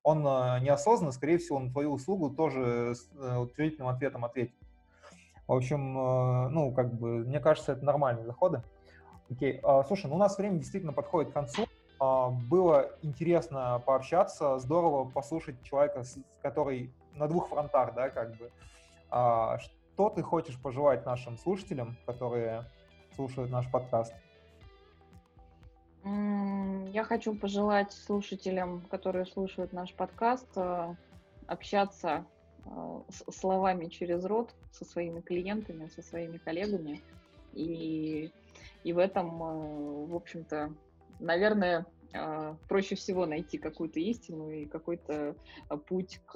[0.04, 4.56] он э, неосознанно, скорее всего, на твою услугу тоже с э, утвердительным ответом ответит.
[5.48, 8.64] В общем, э, ну, как бы, мне кажется, это нормальные заходы.
[9.30, 11.66] Окей, а, слушай, ну у нас время действительно подходит к концу.
[12.02, 16.04] А, было интересно пообщаться, здорово послушать человека,
[16.42, 18.52] который на двух фронтах, да, как бы.
[19.12, 22.66] А, что ты хочешь пожелать нашим слушателям, которые
[23.16, 24.16] слушают наш подкаст?
[26.04, 30.96] Я хочу пожелать слушателям, которые слушают наш подкаст, э,
[31.46, 32.26] общаться
[33.30, 37.00] словами через рот со своими клиентами, со своими коллегами.
[37.54, 38.32] И,
[38.84, 39.38] и в этом,
[40.08, 40.72] в общем-то,
[41.22, 41.86] наверное,
[42.68, 45.36] проще всего найти какую-то истину и какой-то
[45.88, 46.34] путь к,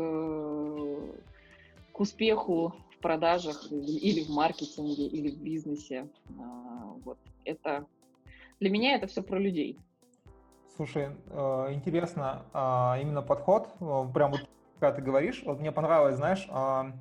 [1.91, 6.09] к успеху в продажах или в маркетинге, или в бизнесе.
[7.03, 7.85] Вот это
[8.59, 9.77] для меня это все про людей.
[10.75, 11.07] Слушай,
[11.73, 13.69] интересно, а, именно подход,
[14.13, 16.91] прям вот когда ты говоришь, вот мне понравилось, знаешь, а,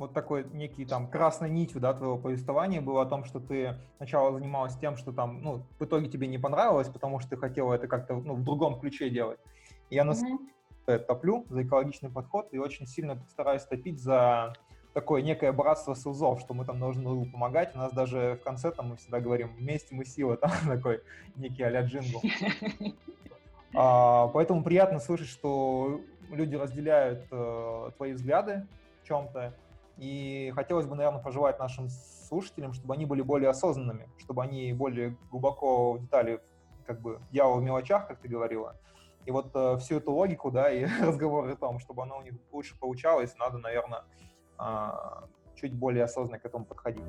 [0.00, 4.32] вот такой некий там красной нитью, да, твоего повествования было о том, что ты сначала
[4.32, 7.86] занималась тем, что там, ну, в итоге тебе не понравилось, потому что ты хотела это
[7.86, 9.38] как-то, ну, в другом ключе делать.
[9.90, 10.98] И я на mm-hmm.
[11.00, 14.54] топлю за экологичный подход и очень сильно стараюсь топить за
[14.94, 17.74] такое некое братство СУЗов, что мы там должны другу помогать.
[17.74, 21.02] У нас даже в конце там мы всегда говорим «вместе мы сила», там такой
[21.36, 22.22] некий а-ля джингл.
[23.72, 28.66] А, поэтому приятно слышать, что люди разделяют э, твои взгляды
[29.00, 29.54] в чем-то.
[30.00, 35.14] И хотелось бы, наверное, пожелать нашим слушателям, чтобы они были более осознанными, чтобы они более
[35.30, 36.40] глубоко в детали,
[36.86, 38.80] как бы, дьявол в мелочах, как ты говорила.
[39.26, 42.32] И вот э, всю эту логику, да, и разговоры о том, чтобы оно у них
[42.50, 44.04] лучше получалось, надо, наверное,
[44.56, 45.24] а,
[45.54, 47.04] чуть более осознанно к этому подходить.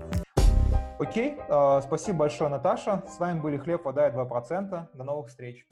[1.00, 3.04] Окей, а, спасибо большое, Наташа.
[3.08, 4.90] С вами были Хлеб, вода и 2%.
[4.94, 5.66] До новых встреч.